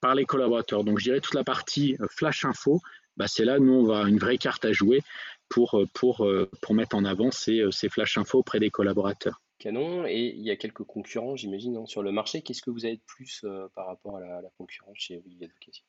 par 0.00 0.14
les 0.14 0.24
collaborateurs. 0.26 0.84
Donc 0.84 0.98
je 0.98 1.04
dirais 1.04 1.20
toute 1.20 1.34
la 1.34 1.44
partie 1.44 1.96
euh, 2.00 2.06
flash 2.10 2.44
info, 2.44 2.80
bah, 3.16 3.26
c'est 3.28 3.44
là 3.44 3.58
nous 3.58 3.72
on 3.72 3.84
va 3.84 4.02
une 4.08 4.18
vraie 4.18 4.38
carte 4.38 4.64
à 4.64 4.72
jouer 4.72 5.00
pour, 5.48 5.74
euh, 5.76 6.50
mettre 6.70 6.96
en 6.96 7.04
avant 7.04 7.30
ces, 7.30 7.62
flash 7.90 8.18
info 8.18 8.40
auprès 8.40 8.60
des 8.60 8.70
collaborateurs. 8.70 9.40
Canon. 9.58 10.04
Et 10.06 10.34
il 10.36 10.42
y 10.42 10.50
a 10.50 10.56
quelques 10.56 10.82
concurrents, 10.82 11.36
j'imagine, 11.36 11.76
hein, 11.76 11.86
sur 11.86 12.02
le 12.02 12.12
marché. 12.12 12.42
Qu'est-ce 12.42 12.60
que 12.60 12.70
vous 12.70 12.84
avez 12.84 12.96
de 12.96 13.02
plus 13.06 13.46
par 13.74 13.86
rapport 13.86 14.16
à 14.16 14.20
la, 14.20 14.42
concurrence 14.58 14.96
chez 14.98 15.16
We 15.18 15.36
Advocacy? 15.42 15.84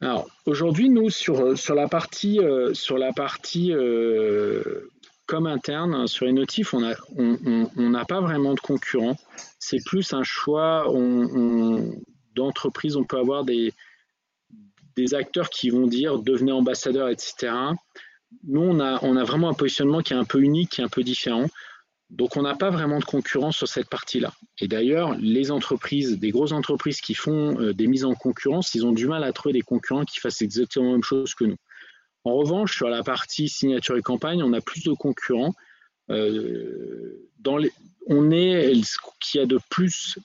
Alors 0.00 0.28
aujourd'hui, 0.44 0.90
nous 0.90 1.10
sur, 1.10 1.56
sur 1.58 1.74
la 1.74 1.88
partie, 1.88 2.38
euh, 2.40 2.74
sur 2.74 2.98
la 2.98 3.12
partie 3.12 3.72
euh, 3.72 4.90
comme 5.26 5.46
interne, 5.46 6.06
sur 6.06 6.26
les 6.26 6.32
notifs, 6.32 6.74
on 6.74 6.80
n'a 6.80 6.94
on, 7.16 7.68
on, 7.76 8.04
pas 8.04 8.20
vraiment 8.20 8.54
de 8.54 8.60
concurrents. 8.60 9.16
C'est 9.58 9.82
plus 9.84 10.12
un 10.12 10.22
choix 10.22 10.86
d'entreprise. 12.34 12.96
On 12.96 13.04
peut 13.04 13.18
avoir 13.18 13.44
des, 13.44 13.72
des 14.96 15.14
acteurs 15.14 15.50
qui 15.50 15.70
vont 15.70 15.86
dire 15.86 16.18
devenez 16.18 16.52
ambassadeur, 16.52 17.08
etc. 17.08 17.52
Nous, 18.44 18.60
on 18.60 18.80
a, 18.80 18.98
on 19.02 19.16
a 19.16 19.24
vraiment 19.24 19.48
un 19.48 19.54
positionnement 19.54 20.02
qui 20.02 20.12
est 20.12 20.16
un 20.16 20.24
peu 20.24 20.40
unique, 20.40 20.72
qui 20.72 20.80
est 20.82 20.84
un 20.84 20.88
peu 20.88 21.02
différent. 21.02 21.46
Donc, 22.10 22.36
on 22.36 22.42
n'a 22.42 22.54
pas 22.54 22.70
vraiment 22.70 23.00
de 23.00 23.04
concurrence 23.04 23.56
sur 23.56 23.66
cette 23.66 23.88
partie-là. 23.88 24.32
Et 24.60 24.68
d'ailleurs, 24.68 25.16
les 25.18 25.50
entreprises, 25.50 26.18
des 26.18 26.30
grosses 26.30 26.52
entreprises 26.52 27.00
qui 27.00 27.14
font 27.14 27.60
euh, 27.60 27.74
des 27.74 27.88
mises 27.88 28.04
en 28.04 28.14
concurrence, 28.14 28.74
ils 28.74 28.86
ont 28.86 28.92
du 28.92 29.08
mal 29.08 29.24
à 29.24 29.32
trouver 29.32 29.54
des 29.54 29.62
concurrents 29.62 30.04
qui 30.04 30.20
fassent 30.20 30.42
exactement 30.42 30.86
la 30.86 30.92
même 30.92 31.02
chose 31.02 31.34
que 31.34 31.44
nous. 31.44 31.56
En 32.22 32.34
revanche, 32.34 32.76
sur 32.76 32.88
la 32.88 33.02
partie 33.02 33.48
signature 33.48 33.96
et 33.96 34.02
campagne, 34.02 34.42
on 34.42 34.52
a 34.52 34.60
plus 34.60 34.84
de 34.84 34.92
concurrents. 34.92 35.54
les, 36.08 37.72
on 38.06 38.30
est, 38.30 38.74
ce 38.84 38.98
qu'il 39.20 39.40
y 39.40 39.42
a 39.42 39.46
de 39.46 39.58
plus 39.70 40.18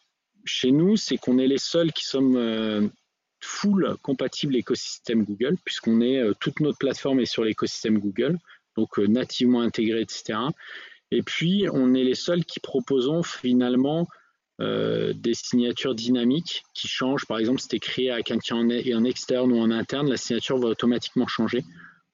chez 0.46 0.72
nous, 0.72 0.98
c'est 0.98 1.18
qu'on 1.18 1.38
est 1.38 1.48
les 1.48 1.60
seuls 1.60 1.92
qui 1.92 2.06
sommes 2.06 2.92
full 3.40 3.96
compatible 4.02 4.56
écosystème 4.56 5.24
Google, 5.24 5.58
puisqu'on 5.64 6.02
est 6.02 6.24
toute 6.40 6.60
notre 6.60 6.80
plateforme 6.80 7.20
est 7.20 7.26
sur 7.26 7.44
l'écosystème 7.44 8.00
Google, 8.00 8.40
donc 8.78 8.98
nativement 8.98 9.62
intégré, 9.62 10.02
etc. 10.02 10.40
Et 11.12 11.22
puis, 11.22 11.68
on 11.72 11.94
est 11.94 12.04
les 12.04 12.16
seuls 12.16 12.46
qui 12.46 12.60
proposons 12.60 13.22
finalement 13.22 14.08
euh, 14.62 15.14
des 15.14 15.34
signatures 15.34 15.96
dynamiques 15.96 16.64
qui 16.74 16.88
changent. 16.88 17.26
Par 17.26 17.40
exemple, 17.40 17.60
si 17.60 17.68
tu 17.68 17.80
créé 17.80 18.12
avec 18.12 18.28
quelqu'un 18.28 18.58
en, 18.58 19.04
externe 19.04 19.52
ou 19.52 19.60
en 19.60 19.72
interne, 19.72 20.10
la 20.10 20.18
signature 20.18 20.58
va 20.58 20.70
automatiquement 20.70 21.28
changer. 21.28 21.64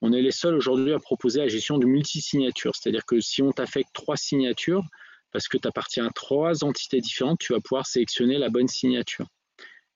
On 0.02 0.14
est 0.14 0.22
les 0.22 0.32
seuls 0.32 0.56
aujourd'hui 0.56 0.94
à 0.94 1.00
proposer 1.00 1.40
la 1.40 1.48
gestion 1.48 1.78
de 1.78 1.86
multi-signatures. 1.86 2.74
C'est-à-dire 2.76 3.06
que 3.06 3.20
si 3.20 3.42
on 3.42 3.52
t'affecte 3.52 3.90
trois 3.94 4.16
signatures, 4.16 4.84
parce 5.32 5.48
que 5.48 5.58
tu 5.58 5.68
appartiens 5.68 6.08
à 6.08 6.10
trois 6.12 6.64
entités 6.64 7.02
différentes, 7.02 7.40
tu 7.40 7.54
vas 7.54 7.60
pouvoir 7.60 7.86
sélectionner 7.86 8.38
la 8.38 8.50
bonne 8.50 8.68
signature. 8.68 9.28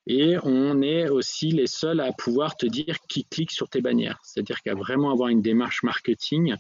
Et 0.08 0.36
on 0.44 0.82
est 0.82 1.10
aussi 1.10 1.52
les 1.52 1.68
seuls 1.68 2.00
à 2.00 2.12
pouvoir 2.12 2.58
te 2.58 2.66
dire 2.66 2.98
qui 3.08 3.26
clique 3.26 3.52
sur 3.52 3.70
tes 3.70 3.82
bannières. 3.82 4.20
C'est-à-dire 4.24 4.62
qu'à 4.62 4.74
vraiment 4.74 5.12
avoir 5.12 5.30
une 5.30 5.42
démarche 5.42 5.84
marketing 5.84 6.56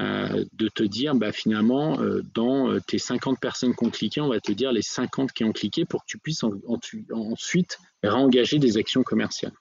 euh, 0.00 0.44
de 0.54 0.68
te 0.68 0.82
dire 0.82 1.14
bah, 1.14 1.30
finalement 1.30 2.00
euh, 2.00 2.22
dans 2.34 2.70
euh, 2.70 2.80
tes 2.80 2.98
50 2.98 3.38
personnes 3.38 3.74
qui 3.74 3.84
ont 3.84 3.90
cliqué, 3.90 4.20
on 4.20 4.28
va 4.28 4.40
te 4.40 4.52
dire 4.52 4.72
les 4.72 4.82
50 4.82 5.32
qui 5.32 5.44
ont 5.44 5.52
cliqué 5.52 5.84
pour 5.84 6.02
que 6.02 6.06
tu 6.06 6.18
puisses 6.18 6.44
ensuite 7.12 7.78
réengager 8.02 8.58
des 8.58 8.78
actions 8.78 9.02
commerciales. 9.02 9.52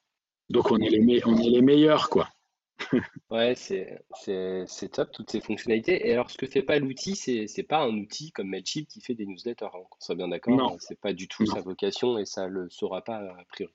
Donc 0.50 0.72
on 0.72 0.78
est 0.78 0.90
les, 0.90 1.22
on 1.26 1.36
est 1.38 1.50
les 1.50 1.62
meilleurs 1.62 2.10
quoi. 2.10 2.30
ouais, 3.32 3.56
c'est 3.56 4.90
top 4.94 5.12
toutes 5.12 5.30
ces 5.30 5.42
fonctionnalités. 5.42 6.08
Et 6.08 6.14
alors 6.14 6.32
ce 6.32 6.38
que 6.38 6.48
fait 6.48 6.62
pas 6.62 6.80
l'outil, 6.80 7.16
c'est 7.16 7.64
pas 7.64 7.80
un 7.80 7.98
outil 7.98 8.32
comme 8.32 8.48
Mailchimp 8.48 8.88
qui 8.88 9.02
fait 9.02 9.16
des 9.16 9.26
newsletters, 9.26 9.66
hein, 9.66 9.84
qu'on 9.90 10.00
soit 10.00 10.16
bien 10.16 10.30
d'accord. 10.30 10.74
Hein, 10.74 10.78
c'est 10.80 11.00
pas 11.00 11.12
du 11.12 11.28
tout 11.28 11.46
sa 11.48 11.60
vocation 11.60 12.18
et 12.18 12.26
ça 12.26 12.48
le 12.48 12.70
saura 12.70 13.04
pas 13.04 13.18
a 13.18 13.44
priori. 13.50 13.74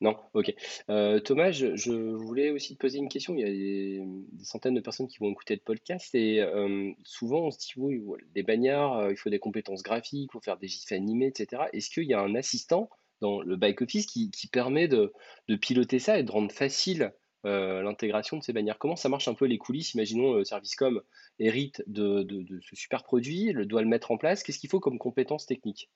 Non, 0.00 0.16
ok. 0.32 0.54
Euh, 0.88 1.20
Thomas, 1.20 1.50
je, 1.50 1.90
voulais 1.90 2.50
aussi 2.50 2.74
te 2.74 2.80
poser 2.80 2.98
une 2.98 3.10
question. 3.10 3.34
Il 3.34 3.40
y 3.40 3.44
a 3.44 3.50
des, 3.50 4.02
centaines 4.44 4.74
de 4.74 4.80
personnes 4.80 5.08
qui 5.08 5.18
vont 5.18 5.30
écouter 5.30 5.54
le 5.54 5.60
podcast 5.60 6.14
et 6.14 6.40
euh, 6.40 6.90
souvent 7.04 7.46
on 7.46 7.50
se 7.50 7.58
dit, 7.58 7.72
oui, 7.76 8.00
des 8.34 8.42
bagnards, 8.42 8.96
euh, 8.96 9.10
il 9.10 9.16
faut 9.16 9.28
des 9.28 9.38
compétences 9.38 9.82
graphiques, 9.82 10.30
pour 10.30 10.42
faire 10.42 10.56
des 10.56 10.68
gifs 10.68 10.92
animés, 10.92 11.26
etc. 11.26 11.64
Est-ce 11.74 11.90
qu'il 11.90 12.04
y 12.04 12.14
a 12.14 12.20
un 12.20 12.34
assistant 12.34 12.88
dans 13.20 13.42
le 13.42 13.56
back 13.56 13.82
office 13.82 14.06
qui, 14.06 14.30
permet 14.50 14.88
de, 14.88 15.12
piloter 15.60 15.98
ça 15.98 16.18
et 16.18 16.22
de 16.22 16.30
rendre 16.30 16.50
facile 16.50 17.12
l'intégration 17.44 18.38
de 18.38 18.42
ces 18.42 18.54
bannières 18.54 18.78
Comment 18.78 18.96
ça 18.96 19.10
marche 19.10 19.28
un 19.28 19.34
peu 19.34 19.44
les 19.44 19.58
coulisses? 19.58 19.92
Imaginons 19.92 20.42
Servicecom 20.44 21.02
hérite 21.38 21.82
de, 21.86 22.26
ce 22.62 22.76
super 22.76 23.02
produit, 23.02 23.52
le 23.52 23.66
doit 23.66 23.82
le 23.82 23.88
mettre 23.88 24.10
en 24.10 24.16
place. 24.16 24.42
Qu'est-ce 24.42 24.58
qu'il 24.58 24.70
faut 24.70 24.80
comme 24.80 24.98
compétences 24.98 25.44
techniques? 25.44 25.90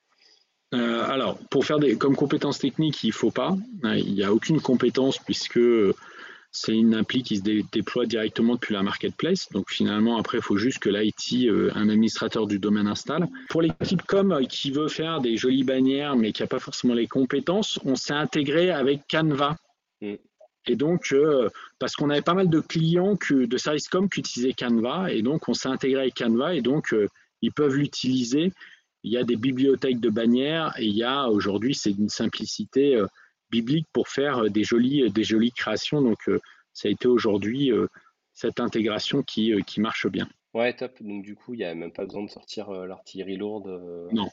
Euh, 0.75 1.05
alors, 1.09 1.39
pour 1.51 1.65
faire 1.65 1.79
des, 1.79 1.97
comme 1.97 2.17
compétences 2.17 2.59
techniques, 2.59 3.05
il 3.05 3.09
ne 3.09 3.13
faut 3.13 3.31
pas. 3.31 3.57
Euh, 3.85 3.97
il 3.97 4.15
n'y 4.15 4.25
a 4.25 4.33
aucune 4.33 4.61
compétence 4.61 5.19
puisque 5.19 5.61
c'est 6.51 6.73
une 6.73 6.95
appli 6.95 7.23
qui 7.23 7.37
se 7.37 7.43
déploie 7.43 8.07
directement 8.07 8.55
depuis 8.55 8.75
la 8.75 8.83
marketplace. 8.83 9.49
Donc 9.53 9.71
finalement, 9.71 10.19
après, 10.19 10.39
il 10.39 10.43
faut 10.43 10.57
juste 10.57 10.79
que 10.81 10.89
l'IT, 10.89 11.47
euh, 11.49 11.71
un 11.75 11.89
administrateur 11.89 12.47
du 12.47 12.59
domaine 12.59 12.89
installe. 12.89 13.29
Pour 13.49 13.63
l'équipe 13.63 14.03
com 14.03 14.47
qui 14.49 14.71
veut 14.71 14.89
faire 14.89 15.21
des 15.21 15.37
jolies 15.37 15.65
bannières 15.65 16.17
mais 16.17 16.33
qui 16.33 16.43
n'a 16.43 16.49
pas 16.49 16.61
forcément 16.61 16.95
les 16.95 17.07
compétences, 17.07 17.79
on 17.85 17.95
s'est 17.95 18.15
intégré 18.15 18.71
avec 18.71 19.03
Canva. 19.09 19.57
Mm. 20.01 20.15
Et 20.67 20.77
donc, 20.77 21.15
parce 21.79 21.95
qu'on 21.95 22.09
avait 22.09 22.23
pas 22.23 22.33
mal 22.33 22.49
de 22.49 22.59
clients 22.59 23.17
que, 23.17 23.45
de 23.45 23.59
services 23.59 23.87
com 23.87 24.09
qui 24.09 24.21
utilisaient 24.21 24.55
Canva, 24.55 25.13
et 25.13 25.21
donc 25.21 25.47
on 25.47 25.53
s'est 25.53 25.69
intégré 25.69 26.01
avec 26.01 26.15
Canva, 26.15 26.55
et 26.55 26.63
donc 26.63 26.95
ils 27.43 27.53
peuvent 27.53 27.75
l'utiliser 27.75 28.51
il 29.05 29.13
y 29.13 29.19
a 29.19 29.23
des 29.23 29.37
bibliothèques 29.37 30.01
de 30.01 30.09
bannières 30.09 30.75
et 30.79 30.87
il 30.87 30.97
y 30.97 31.05
a 31.05 31.29
aujourd'hui, 31.29 31.75
c'est 31.75 31.93
d'une 31.93 32.09
simplicité 32.09 32.97
euh, 32.97 33.07
biblique 33.51 33.87
pour 33.93 34.09
faire 34.09 34.45
euh, 34.45 34.49
des 34.49 34.65
jolies, 34.65 35.11
des 35.13 35.25
jolies 35.25 35.53
créations. 35.53 36.01
Donc, 36.01 36.19
euh, 36.29 36.41
ça 36.73 36.89
a 36.89 36.91
été 36.91 37.07
aujourd'hui 37.07 37.71
cette 38.33 38.59
intégration 38.59 39.23
qui, 39.23 39.55
qui 39.65 39.81
marche 39.81 40.09
bien. 40.09 40.29
Ouais, 40.55 40.75
top. 40.75 41.01
Donc, 41.01 41.23
du 41.23 41.37
coup, 41.37 41.55
il 41.55 41.59
n'y 41.59 41.65
a 41.65 41.73
même 41.73 41.93
pas 41.93 42.05
besoin 42.05 42.25
de 42.25 42.31
sortir 42.31 42.73
l'artillerie 42.73 43.37
lourde, 43.37 43.69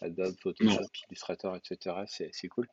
Adobe, 0.01 0.33
Photoshop, 0.41 0.87
Illustrator, 1.07 1.55
etc. 1.55 1.97
C'est 2.07 2.47
cool. 2.47 2.67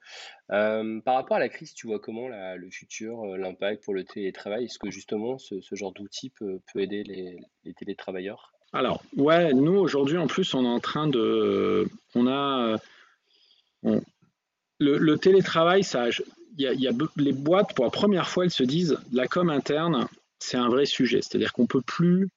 par 0.48 1.14
rapport 1.16 1.36
à 1.36 1.40
la 1.40 1.50
crise, 1.50 1.74
tu 1.74 1.86
vois 1.86 1.98
comment 1.98 2.28
le 2.28 2.70
futur, 2.70 3.26
l'impact 3.36 3.84
pour 3.84 3.92
le 3.92 4.04
télétravail? 4.04 4.64
Est-ce 4.64 4.78
que 4.78 4.90
justement 4.90 5.36
ce, 5.36 5.60
genre 5.72 5.92
d'outil 5.92 6.30
peut, 6.30 6.62
aider 6.76 7.04
les, 7.04 7.36
les 7.64 7.74
télétravailleurs? 7.74 8.54
Alors, 8.72 9.02
ouais, 9.16 9.54
nous 9.54 9.74
aujourd'hui 9.74 10.18
en 10.18 10.26
plus, 10.26 10.54
on 10.54 10.64
est 10.64 10.68
en 10.68 10.80
train 10.80 11.06
de. 11.08 11.88
On 12.14 12.26
a. 12.26 12.76
le, 14.78 15.16
télétravail, 15.16 15.82
ça. 15.84 16.08
Il 16.58 16.62
y, 16.62 16.88
a, 16.88 16.92
les 17.16 17.32
boîtes, 17.32 17.74
pour 17.74 17.84
la 17.84 17.90
première 17.90 18.28
fois, 18.28 18.44
elles 18.44 18.50
se 18.50 18.64
disent 18.64 18.98
la 19.12 19.28
com 19.28 19.48
interne, 19.48 20.08
c'est 20.40 20.56
un 20.56 20.68
vrai 20.68 20.86
sujet. 20.86 21.22
C'est-à-dire 21.22 21.52
qu'on 21.52 21.62
ne 21.62 21.68
peut 21.68 21.82
plus 21.82 22.28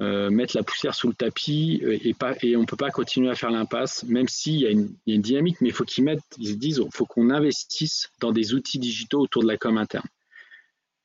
euh, 0.00 0.28
mettre 0.28 0.56
la 0.56 0.64
poussière 0.64 0.94
sous 0.94 1.06
le 1.06 1.14
tapis 1.14 1.80
euh, 1.84 1.96
et, 2.02 2.12
pas, 2.12 2.34
et 2.42 2.56
on 2.56 2.62
ne 2.62 2.66
peut 2.66 2.76
pas 2.76 2.90
continuer 2.90 3.30
à 3.30 3.36
faire 3.36 3.52
l'impasse, 3.52 4.02
même 4.04 4.28
s'il 4.28 4.56
y, 4.56 4.66
a 4.66 4.70
une 4.70 5.22
dynamique, 5.22 5.58
mais 5.60 5.68
il 5.68 5.74
faut 5.74 5.84
qu'ils 5.84 6.02
mettent, 6.02 6.20
ils 6.38 6.48
se 6.48 6.54
disent, 6.54 6.82
faut 6.92 7.06
qu'on 7.06 7.30
investisse 7.30 8.10
dans 8.18 8.32
des 8.32 8.54
outils 8.54 8.80
digitaux 8.80 9.20
autour 9.20 9.42
de 9.42 9.48
la 9.48 9.56
com 9.56 9.78
interne 9.78 10.06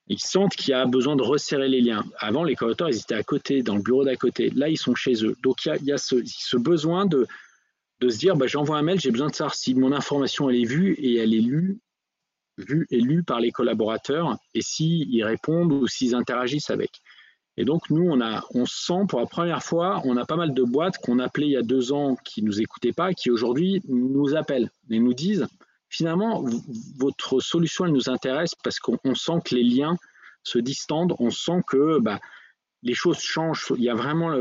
ils 0.08 0.20
sentent 0.20 0.56
qu'il 0.56 0.72
y 0.72 0.74
a 0.74 0.86
besoin 0.86 1.16
de 1.16 1.24
resserrer 1.24 1.68
les 1.68 1.82
liens. 1.82 2.04
Avant, 2.20 2.44
les 2.44 2.56
collaborateurs, 2.56 2.90
ils 2.90 3.00
étaient 3.00 3.16
à 3.16 3.24
côté, 3.24 3.64
dans 3.64 3.76
le 3.76 3.82
bureau 3.82 4.04
d'à 4.04 4.16
côté. 4.16 4.52
Là, 4.52 4.70
ils 4.70 4.78
sont 4.78 4.94
chez 4.94 5.26
eux. 5.26 5.36
Donc, 5.42 5.66
il 5.66 5.86
y 5.86 5.92
a, 5.92 5.98
ce, 5.98 6.58
besoin 6.58 7.06
de, 7.06 7.26
se 8.02 8.18
dire, 8.18 8.36
bah, 8.36 8.46
j'envoie 8.46 8.78
un 8.78 8.84
mail, 8.84 9.00
j'ai 9.00 9.12
besoin 9.12 9.30
de 9.30 9.36
savoir 9.36 9.56
si 9.56 9.74
mon 9.74 9.92
information, 9.92 10.50
elle 10.50 10.58
est 10.58 10.66
vue 10.66 10.94
et 10.94 11.16
elle 11.16 11.34
est 11.34 11.42
lue, 11.42 11.80
vue 12.58 12.86
et 12.92 13.02
lue 13.02 13.24
par 13.24 13.40
les 13.40 13.52
collaborateurs, 13.52 14.38
et 14.54 14.62
s'ils 14.62 15.24
répondent 15.24 15.72
ou 15.72 15.88
s'ils 15.88 16.14
interagissent 16.14 16.70
avec. 16.70 17.02
Et 17.58 17.66
donc, 17.66 17.90
nous, 17.90 18.08
on, 18.08 18.20
on 18.54 18.66
sent 18.66 19.06
pour 19.10 19.20
la 19.20 19.26
première 19.26 19.64
fois, 19.64 20.02
on 20.04 20.18
a 20.18 20.26
pas 20.26 20.36
mal 20.36 20.54
de 20.54 20.64
boîtes 20.64 20.98
qu'on 21.00 21.20
appelait 21.20 21.48
il 21.48 21.54
y 21.54 21.58
a 21.58 21.64
deux 21.64 21.94
ans 21.94 22.16
qui 22.24 22.44
ne 22.44 22.48
nous 22.48 22.62
écoutaient 22.62 22.94
pas, 22.94 23.14
qui 23.14 23.32
aujourd'hui 23.32 23.82
nous 23.88 24.36
appellent 24.36 24.70
et 24.92 25.00
nous 25.00 25.14
disent, 25.14 25.48
finalement, 25.90 26.44
votre 26.98 27.40
solution, 27.40 27.86
elle 27.86 27.94
nous 27.94 28.10
intéresse 28.10 28.56
parce 28.64 28.80
qu'on 28.80 29.16
sent 29.16 29.40
que 29.46 29.56
les 29.56 29.64
liens 29.64 29.98
se 30.44 30.60
distendent, 30.60 31.16
on 31.20 31.32
sent 31.32 31.64
que 31.68 32.00
bah, 32.00 32.20
les 32.84 32.94
choses 32.94 33.20
changent. 33.20 33.74
Il 33.78 33.84
y 33.84 33.90
a 33.90 33.96
vraiment, 33.96 34.34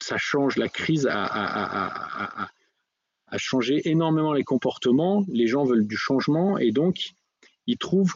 ça 0.00 0.18
change. 0.18 0.56
La 0.56 0.68
crise 0.68 1.08
a, 1.10 2.48
changé 3.36 3.88
énormément 3.88 4.32
les 4.32 4.44
comportements. 4.44 5.24
Les 5.28 5.46
gens 5.46 5.64
veulent 5.64 5.86
du 5.86 5.96
changement 5.96 6.58
et 6.58 6.70
donc 6.70 7.14
ils 7.66 7.78
trouvent 7.78 8.14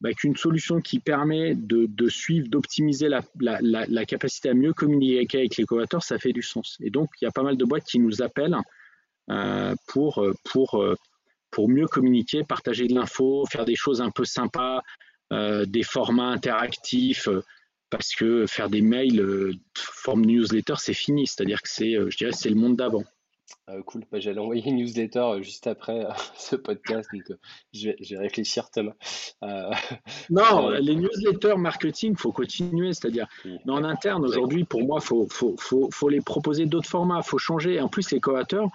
bah, 0.00 0.12
qu'une 0.12 0.36
solution 0.36 0.80
qui 0.80 0.98
permet 0.98 1.54
de, 1.54 2.08
suivre, 2.08 2.48
d'optimiser 2.48 3.08
la, 3.08 4.06
capacité 4.06 4.50
à 4.50 4.54
mieux 4.54 4.72
communiquer 4.72 5.38
avec 5.38 5.56
les 5.56 5.64
collaborateurs, 5.64 6.02
ça 6.02 6.18
fait 6.18 6.32
du 6.32 6.42
sens. 6.42 6.76
Et 6.80 6.90
donc, 6.90 7.10
il 7.20 7.24
y 7.24 7.28
a 7.28 7.32
pas 7.32 7.42
mal 7.42 7.56
de 7.56 7.64
boîtes 7.64 7.84
qui 7.84 8.00
nous 8.00 8.20
appellent 8.20 8.56
euh, 9.30 9.74
pour, 9.86 10.24
pour 10.44 10.82
pour 11.52 11.68
mieux 11.68 11.86
communiquer, 11.86 12.42
partager 12.42 12.88
de 12.88 12.94
l'info, 12.94 13.44
faire 13.48 13.64
des 13.64 13.76
choses 13.76 14.00
un 14.00 14.10
peu 14.10 14.24
sympas, 14.24 14.82
euh, 15.32 15.64
des 15.66 15.84
formats 15.84 16.30
interactifs, 16.30 17.28
euh, 17.28 17.44
parce 17.90 18.14
que 18.14 18.46
faire 18.46 18.68
des 18.68 18.80
mails 18.80 19.20
euh, 19.20 19.52
forme 19.76 20.22
newsletter, 20.22 20.74
c'est 20.78 20.94
fini. 20.94 21.26
C'est-à-dire 21.26 21.62
que 21.62 21.68
c'est, 21.68 21.92
je 21.92 22.16
dirais, 22.16 22.32
c'est 22.32 22.48
le 22.48 22.56
monde 22.56 22.76
d'avant. 22.76 23.04
cool, 23.84 24.04
bah, 24.10 24.18
j'allais 24.18 24.40
envoyer 24.40 24.66
une 24.66 24.76
newsletter 24.76 25.42
juste 25.42 25.66
après 25.66 26.06
ce 26.38 26.56
podcast, 26.56 27.10
donc 27.12 27.38
je, 27.74 27.90
vais, 27.90 28.18
réfléchir 28.18 28.70
Thomas. 28.70 28.94
non, 30.30 30.70
les 30.70 30.96
newsletters 30.96 31.58
marketing, 31.58 32.12
il 32.12 32.18
faut 32.18 32.32
continuer, 32.32 32.94
c'est-à-dire, 32.94 33.26
mais 33.44 33.72
en 33.72 33.84
interne, 33.84 34.24
aujourd'hui, 34.24 34.64
pour 34.64 34.82
moi, 34.82 35.00
il 35.02 35.06
faut, 35.06 35.26
faut, 35.30 35.54
faut, 35.58 35.90
faut, 35.92 36.08
les 36.08 36.22
proposer 36.22 36.64
d'autres 36.64 36.88
formats, 36.88 37.20
il 37.22 37.28
faut 37.28 37.38
changer. 37.38 37.78
En 37.78 37.88
plus, 37.88 38.10
les 38.10 38.20
coateurs, 38.20 38.70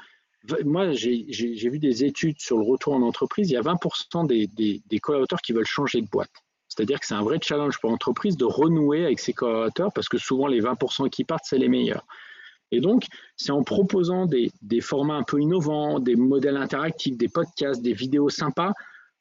moi, 0.66 0.92
j'ai 0.94 1.70
vu 1.70 1.80
des 1.80 2.04
études 2.04 2.40
sur 2.40 2.58
le 2.58 2.64
retour 2.64 2.94
en 2.94 3.02
entreprise. 3.02 3.50
Il 3.50 3.54
y 3.54 3.58
a 3.58 3.62
20% 3.62 4.28
des, 4.28 5.00
collaborateurs 5.00 5.42
qui 5.42 5.54
veulent 5.54 5.66
changer 5.66 6.02
de 6.02 6.08
boîte. 6.08 6.32
C'est-à-dire 6.68 7.00
que 7.00 7.06
c'est 7.06 7.16
un 7.16 7.24
vrai 7.24 7.40
challenge 7.42 7.80
pour 7.80 7.90
l'entreprise 7.90 8.38
de 8.38 8.46
renouer 8.46 9.06
avec 9.06 9.20
ses 9.20 9.34
collaborateurs 9.34 9.92
parce 9.94 10.10
que 10.10 10.18
souvent 10.18 10.48
les 10.48 10.62
20% 10.62 11.10
qui 11.10 11.24
partent, 11.24 11.46
c'est 11.46 11.58
les 11.58 11.70
meilleurs. 11.70 12.06
Et 12.72 12.82
donc, 12.82 13.06
c'est 13.38 13.52
en 13.52 13.64
proposant 13.64 14.26
des, 14.26 14.52
des, 14.62 14.82
formats 14.82 15.16
un 15.16 15.24
peu 15.24 15.40
innovants, 15.40 16.00
des 16.00 16.16
modèles 16.16 16.58
interactifs, 16.58 17.18
des 17.18 17.30
podcasts, 17.30 17.82
des 17.82 17.94
vidéos 17.94 18.30
sympas, 18.30 18.74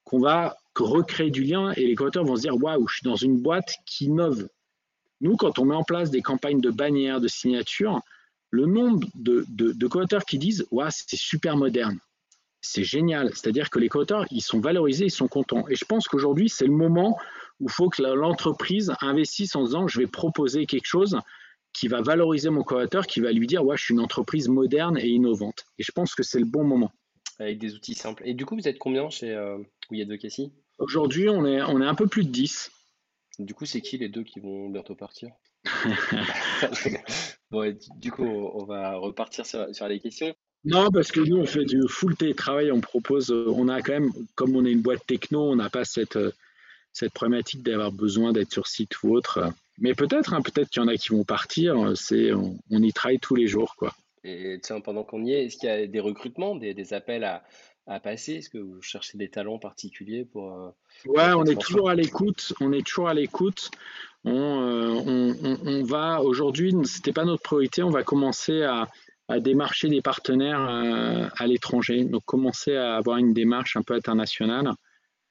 qu'on 0.04 0.18
va 0.18 0.56
recréer 0.74 1.30
du 1.30 1.44
lien 1.44 1.72
et 1.72 1.86
les 1.86 1.94
collaborateurs 1.94 2.24
vont 2.24 2.36
se 2.36 2.42
dire 2.42 2.56
Waouh, 2.56 2.86
je 2.88 2.94
suis 2.96 3.04
dans 3.04 3.16
une 3.16 3.40
boîte 3.40 3.76
qui 3.86 4.06
innove. 4.06 4.48
Nous, 5.20 5.36
quand 5.36 5.58
on 5.58 5.64
met 5.64 5.74
en 5.74 5.84
place 5.84 6.10
des 6.10 6.22
campagnes 6.22 6.60
de 6.60 6.70
bannières, 6.70 7.20
de 7.20 7.28
signatures, 7.28 8.00
le 8.50 8.66
nombre 8.66 9.06
de, 9.14 9.44
de, 9.48 10.24
qui 10.26 10.38
disent 10.38 10.66
ouais, 10.70 10.88
c'est 10.90 11.16
super 11.16 11.56
moderne, 11.56 11.98
c'est 12.60 12.84
génial. 12.84 13.30
C'est-à-dire 13.34 13.70
que 13.70 13.78
les 13.78 13.88
co 13.88 14.04
ils 14.30 14.42
sont 14.42 14.60
valorisés, 14.60 15.06
ils 15.06 15.10
sont 15.10 15.28
contents. 15.28 15.68
Et 15.68 15.76
je 15.76 15.84
pense 15.84 16.08
qu'aujourd'hui, 16.08 16.48
c'est 16.48 16.66
le 16.66 16.72
moment 16.72 17.18
où 17.60 17.66
il 17.68 17.72
faut 17.72 17.88
que 17.88 18.02
l'entreprise 18.02 18.92
investisse 19.00 19.56
en 19.56 19.64
disant 19.64 19.88
je 19.88 19.98
vais 20.00 20.06
proposer 20.06 20.66
quelque 20.66 20.86
chose 20.86 21.18
qui 21.72 21.88
va 21.88 22.00
valoriser 22.00 22.50
mon 22.50 22.62
collaborateur, 22.62 23.06
qui 23.06 23.20
va 23.20 23.32
lui 23.32 23.46
dire 23.46 23.64
ouais, 23.64 23.76
je 23.76 23.84
suis 23.84 23.94
une 23.94 24.00
entreprise 24.00 24.48
moderne 24.48 24.98
et 24.98 25.08
innovante. 25.08 25.66
Et 25.78 25.82
je 25.82 25.92
pense 25.92 26.14
que 26.14 26.22
c'est 26.22 26.38
le 26.38 26.46
bon 26.46 26.64
moment. 26.64 26.92
Avec 27.38 27.58
des 27.58 27.74
outils 27.74 27.94
simples. 27.94 28.22
Et 28.24 28.32
du 28.32 28.46
coup, 28.46 28.56
vous 28.56 28.66
êtes 28.66 28.78
combien 28.78 29.10
chez 29.10 29.30
euh, 29.30 29.58
We 29.90 30.00
Advocacy? 30.00 30.52
Aujourd'hui, 30.78 31.28
on 31.28 31.44
est, 31.44 31.62
on 31.62 31.82
est 31.82 31.86
un 31.86 31.94
peu 31.94 32.06
plus 32.06 32.24
de 32.24 32.30
10. 32.30 32.70
Du 33.38 33.54
coup, 33.54 33.66
c'est 33.66 33.80
qui 33.80 33.98
les 33.98 34.08
deux 34.08 34.22
qui 34.22 34.40
vont 34.40 34.68
bientôt 34.68 34.94
partir? 34.94 35.30
Bon, 37.50 37.76
du 37.98 38.10
coup, 38.10 38.24
on 38.24 38.64
va 38.64 38.96
repartir 38.96 39.46
sur, 39.46 39.72
sur, 39.72 39.86
les 39.86 40.00
questions. 40.00 40.34
Non, 40.64 40.90
parce 40.90 41.12
que 41.12 41.20
nous, 41.20 41.36
on 41.36 41.46
fait 41.46 41.64
du 41.64 41.80
full 41.88 42.16
télétravail. 42.16 42.72
On 42.72 42.80
propose, 42.80 43.30
on 43.30 43.68
a 43.68 43.80
quand 43.82 43.92
même, 43.92 44.10
comme 44.34 44.56
on 44.56 44.64
est 44.64 44.72
une 44.72 44.82
boîte 44.82 45.06
techno, 45.06 45.52
on 45.52 45.56
n'a 45.56 45.70
pas 45.70 45.84
cette, 45.84 46.18
cette 46.92 47.12
problématique 47.12 47.62
d'avoir 47.62 47.92
besoin 47.92 48.32
d'être 48.32 48.52
sur 48.52 48.66
site 48.66 49.00
ou 49.04 49.14
autre. 49.14 49.52
Mais 49.78 49.94
peut-être, 49.94 50.34
hein, 50.34 50.42
peut-être 50.42 50.70
qu'il 50.70 50.82
y 50.82 50.84
en 50.84 50.88
a 50.88 50.96
qui 50.96 51.10
vont 51.10 51.24
partir. 51.24 51.96
C'est, 51.96 52.32
on, 52.32 52.58
y 52.70 52.92
travaille 52.92 53.20
tous 53.20 53.36
les 53.36 53.46
jours, 53.46 53.76
quoi. 53.76 53.94
Et 54.24 54.58
tiens, 54.60 54.80
pendant 54.80 55.04
qu'on 55.04 55.24
y 55.24 55.32
est, 55.32 55.44
est-ce 55.44 55.56
qu'il 55.56 55.68
y 55.68 55.72
a 55.72 55.86
des 55.86 56.00
recrutements, 56.00 56.56
des, 56.56 56.74
des 56.74 56.94
appels 56.94 57.22
à, 57.22 57.44
à 57.86 58.00
passer? 58.00 58.34
Est-ce 58.34 58.50
que 58.50 58.58
vous 58.58 58.82
cherchez 58.82 59.16
des 59.18 59.28
talents 59.28 59.58
particuliers 59.58 60.24
pour 60.24 60.52
euh, 60.52 60.70
Ouais, 61.06 61.32
on 61.34 61.44
est 61.44 61.60
toujours 61.60 61.88
à 61.88 61.94
l'écoute. 61.94 62.52
On 62.60 62.72
est 62.72 62.86
toujours 62.86 63.08
à 63.08 63.14
l'écoute. 63.14 63.70
On, 64.24 64.60
euh, 64.60 64.90
on, 65.06 65.58
on, 65.64 65.84
va 65.84 66.20
aujourd'hui, 66.20 66.74
c'était 66.84 67.12
pas 67.12 67.24
notre 67.24 67.42
priorité. 67.42 67.82
On 67.82 67.90
va 67.90 68.02
commencer 68.02 68.62
à, 68.62 68.88
à 69.28 69.38
démarcher 69.38 69.88
des 69.88 70.02
partenaires 70.02 70.68
euh, 70.68 71.28
à 71.36 71.46
l'étranger. 71.46 72.04
Donc 72.04 72.24
commencer 72.24 72.74
à 72.74 72.96
avoir 72.96 73.18
une 73.18 73.32
démarche 73.32 73.76
un 73.76 73.82
peu 73.82 73.94
internationale. 73.94 74.72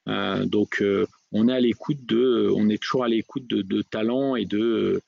donc 0.07 0.81
on 1.31 1.49
est 1.49 1.53
à 1.53 1.59
l'écoute 1.59 2.05
de, 2.05 2.49
on 2.55 2.69
est 2.69 2.81
toujours 2.81 3.03
à 3.03 3.09
l'écoute 3.09 3.47
de, 3.47 3.61
de 3.61 3.81
talents 3.81 4.37
et 4.37 4.45
de, 4.45 5.01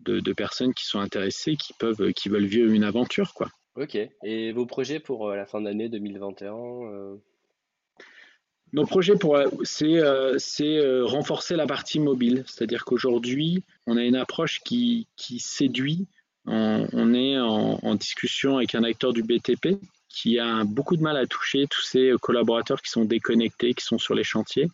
de, 0.00 0.20
de 0.20 0.32
personnes 0.32 0.72
qui 0.72 0.86
sont 0.86 1.00
intéressées, 1.00 1.56
qui 1.56 1.74
peuvent, 1.78 2.12
qui 2.14 2.30
veulent 2.30 2.46
vivre 2.46 2.72
une 2.72 2.84
aventure, 2.84 3.34
quoi. 3.34 3.48
Ok. 3.78 3.96
Et 4.24 4.50
vos 4.50 4.66
projets 4.66 4.98
pour 4.98 5.28
euh, 5.28 5.36
la 5.36 5.46
fin 5.46 5.60
d'année 5.60 5.88
2021 5.88 6.52
euh? 6.52 7.16
Nos 8.72 8.84
projets, 8.84 9.16
pour, 9.16 9.38
c'est, 9.62 9.98
euh, 9.98 10.36
c'est 10.38 10.78
renforcer 11.02 11.56
la 11.56 11.66
partie 11.66 12.00
mobile. 12.00 12.44
C'est-à-dire 12.46 12.84
qu'aujourd'hui, 12.84 13.64
on 13.86 13.96
a 13.96 14.02
une 14.02 14.16
approche 14.16 14.60
qui, 14.60 15.06
qui 15.16 15.38
séduit. 15.38 16.06
On, 16.44 17.14
est 17.14 17.38
en, 17.38 17.78
en, 17.82 17.94
discussion 17.94 18.56
avec 18.56 18.74
un 18.74 18.82
acteur 18.82 19.12
du 19.12 19.22
BTP 19.22 19.78
qui 20.08 20.38
a 20.38 20.64
beaucoup 20.64 20.96
de 20.96 21.02
mal 21.02 21.16
à 21.16 21.26
toucher 21.26 21.66
tous 21.66 21.82
ces 21.82 22.12
collaborateurs 22.20 22.80
qui 22.82 22.90
sont 22.90 23.04
déconnectés, 23.04 23.74
qui 23.74 23.84
sont 23.84 23.98
sur 23.98 24.14
les 24.14 24.24
chantiers. 24.24 24.68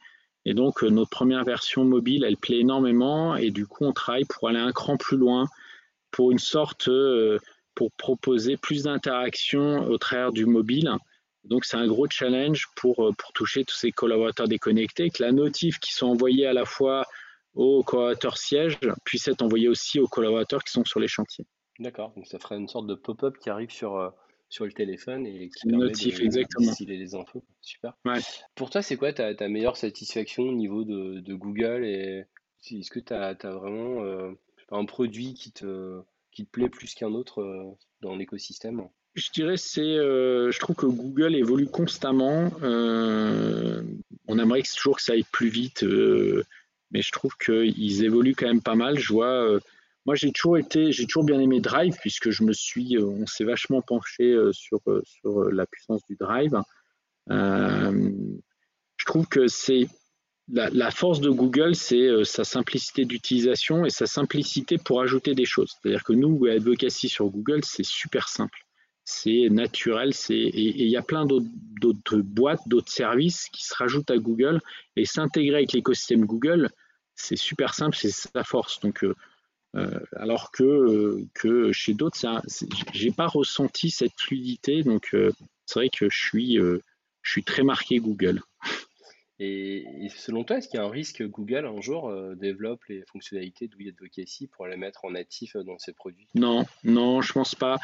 Et 0.45 0.55
donc, 0.55 0.83
notre 0.83 1.11
première 1.11 1.45
version 1.45 1.85
mobile, 1.85 2.25
elle 2.25 2.37
plaît 2.37 2.61
énormément. 2.61 3.37
Et 3.37 3.51
du 3.51 3.67
coup, 3.67 3.85
on 3.85 3.93
travaille 3.93 4.25
pour 4.25 4.49
aller 4.49 4.59
un 4.59 4.73
cran 4.73 4.97
plus 4.97 5.17
loin, 5.17 5.47
pour 6.11 6.33
une 6.33 6.39
sorte 6.39 6.89
pour 7.75 7.93
proposer 7.93 8.57
plus 8.57 8.85
d'interactions 8.85 9.85
au 9.87 9.99
travers 9.99 10.33
du 10.33 10.47
mobile. 10.47 10.91
Donc 11.45 11.65
c'est 11.65 11.77
un 11.77 11.87
gros 11.87 12.09
challenge 12.09 12.69
pour, 12.77 13.05
euh, 13.05 13.13
pour 13.13 13.33
toucher 13.33 13.65
tous 13.65 13.77
ces 13.77 13.93
collaborateurs 13.93 14.49
déconnectés, 14.49 15.11
que 15.11 15.23
la 15.23 15.33
notif 15.33 15.79
qui 15.79 15.93
sont 15.93 16.07
envoyés 16.07 16.47
à 16.47 16.53
la 16.53 16.65
fois 16.65 17.07
aux 17.55 17.83
collaborateurs 17.83 18.39
sièges 18.39 18.79
puisse 19.05 19.29
être 19.29 19.43
envoyée 19.43 19.69
aussi 19.69 20.01
aux 20.01 20.09
collaborateurs 20.09 20.65
qui 20.65 20.73
sont 20.73 20.85
sur 20.85 21.01
les 21.01 21.09
chantiers. 21.09 21.47
D'accord, 21.79 22.13
donc 22.17 22.27
ça 22.27 22.39
ferait 22.39 22.57
une 22.57 22.69
sorte 22.69 22.87
de 22.87 22.95
pop-up 22.95 23.37
qui 23.39 23.51
arrive 23.51 23.71
sur, 23.71 23.97
euh, 23.97 24.11
sur 24.49 24.65
le 24.65 24.73
téléphone 24.73 25.27
et 25.27 25.51
qui 25.51 25.69
permet 25.69 25.85
notif, 25.87 26.19
de, 26.19 26.25
exactement. 26.25 26.73
les 26.81 27.15
infos. 27.15 27.45
Super. 27.61 27.95
Pour 28.55 28.71
toi, 28.71 28.83
c'est 28.83 28.97
quoi 28.97 29.13
ta, 29.13 29.35
ta, 29.35 29.49
meilleure 29.49 29.77
satisfaction 29.77 30.45
au 30.45 30.53
niveau 30.53 30.85
de, 30.85 31.21
de 31.21 31.35
Google 31.35 31.85
et 31.85 32.25
Est-ce 32.71 32.91
que 32.91 33.01
tu 33.01 33.13
as, 33.13 33.37
as, 33.39 33.51
vraiment 33.51 34.05
euh, 34.05 34.33
un 34.71 34.85
produit 34.85 35.35
qui 35.35 35.53
te 35.53 36.01
qui 36.35 36.45
te 36.45 36.51
plaît 36.51 36.69
plus 36.69 36.95
qu'un 36.95 37.13
autre 37.13 37.41
euh, 37.41 37.65
dans 38.03 38.17
l'écosystème 38.17 38.89
je 39.15 39.31
dirais 39.31 39.57
c'est, 39.57 39.81
euh, 39.81 40.51
je 40.51 40.59
trouve 40.59 40.75
que 40.75 40.87
Google 40.87 41.37
évolue 41.37 41.69
constamment. 41.69 42.51
Euh, 42.65 43.81
on 44.27 44.41
aimerait 44.41 44.63
que 44.63 44.77
toujours 44.77 44.97
que 44.97 45.03
ça 45.05 45.13
aille 45.13 45.23
plus 45.23 45.47
vite, 45.47 45.85
mais 46.91 47.01
je 47.01 47.13
trouve 47.13 47.37
qu'ils 47.37 48.03
évoluent 48.03 48.35
quand 48.35 48.49
même 48.49 48.61
pas 48.61 48.75
mal. 48.75 48.99
Je 48.99 49.13
vois, 49.13 49.61
moi 50.05 50.17
j'ai 50.17 50.33
toujours 50.33 50.59
été, 50.59 50.91
j'ai 50.91 51.07
toujours 51.07 51.23
bien 51.23 51.39
aimé 51.39 51.61
Drive 51.61 51.97
puisque 52.01 52.31
je 52.31 52.43
me 52.43 52.53
suis, 52.53 52.99
on 52.99 53.25
s'est 53.25 53.45
vachement 53.45 53.83
penché 53.83 54.37
sur 54.51 54.81
sur 55.05 55.45
la 55.45 55.65
puissance 55.67 56.03
du 56.11 56.17
Drive. 56.17 56.61
je 57.29 59.05
trouve 59.07 59.29
que 59.29 59.47
c'est 59.47 59.87
la, 60.49 60.91
force 60.91 61.21
de 61.21 61.31
Google, 61.31 61.75
c'est 61.75 62.07
euh, 62.07 62.25
sa 62.25 62.45
simplicité 62.45 63.05
d'utilisation 63.05 63.85
et 63.87 63.91
sa 63.91 64.07
simplicité 64.07 64.79
pour 64.79 65.01
ajouter 65.01 65.35
des 65.35 65.47
choses. 65.47 65.73
C'est-à-dire 65.81 66.05
que 66.05 66.13
nous, 66.13 66.45
Advocacy 66.47 67.09
sur 67.09 67.27
Google, 67.29 67.65
c'est 67.65 67.85
super 67.85 68.29
simple. 68.29 68.59
C'est 69.07 69.49
naturel, 69.51 70.13
et 70.31 70.83
il 70.83 70.89
y 70.89 70.97
a 70.97 71.03
plein 71.03 71.27
d'autres 71.27 72.17
boîtes, 72.17 72.67
d'autres 72.67 72.91
services 72.91 73.51
qui 73.53 73.63
se 73.63 73.75
rajoutent 73.75 74.11
à 74.11 74.17
Google 74.17 74.63
et 74.97 75.05
s'intégrer 75.05 75.57
avec 75.57 75.73
l'écosystème 75.73 76.25
Google, 76.25 76.71
c'est 77.15 77.37
super 77.37 77.75
simple, 77.75 77.97
c'est 77.97 78.11
sa 78.11 78.45
force. 78.45 78.81
Euh, 78.85 79.15
euh, 79.77 80.01
alors 80.17 80.51
que, 80.53 81.71
chez 81.73 81.93
d'autres, 81.93 82.19
j'ai 82.95 83.11
pas 83.11 83.27
ressenti 83.27 83.91
cette 83.91 84.19
fluidité. 84.19 84.83
Donc, 84.83 85.15
c'est 85.67 85.79
vrai 85.79 85.91
que 85.91 86.09
je 86.09 86.81
suis 87.23 87.45
très 87.45 87.63
marqué 87.63 87.99
Google. 87.99 88.41
Et, 89.41 90.09
selon 90.17 90.45
toi, 90.45 90.59
est-ce 90.59 90.69
qu'il 90.69 90.79
y 90.79 90.83
a 90.83 90.87
un 90.87 90.91
risque 90.91 91.19
que 91.19 91.25
Google 91.25 91.67
un 91.67 91.81
jour 91.81 92.09
euh, 92.09 92.35
développe 92.37 92.85
les 92.89 93.03
fonctionnalités 93.03 93.67
de 93.67 93.89
Advocacy 93.89 94.47
pour 94.47 94.67
les 94.67 94.77
mettre 94.77 95.05
en 95.05 95.11
natif 95.11 95.57
euh, 95.57 95.65
dans 95.65 95.79
ses 95.79 95.93
produits? 95.93 96.29
Non, 96.35 96.65
non, 96.85 97.21
je 97.21 97.33
pense 97.33 97.55
pas. 97.55 97.79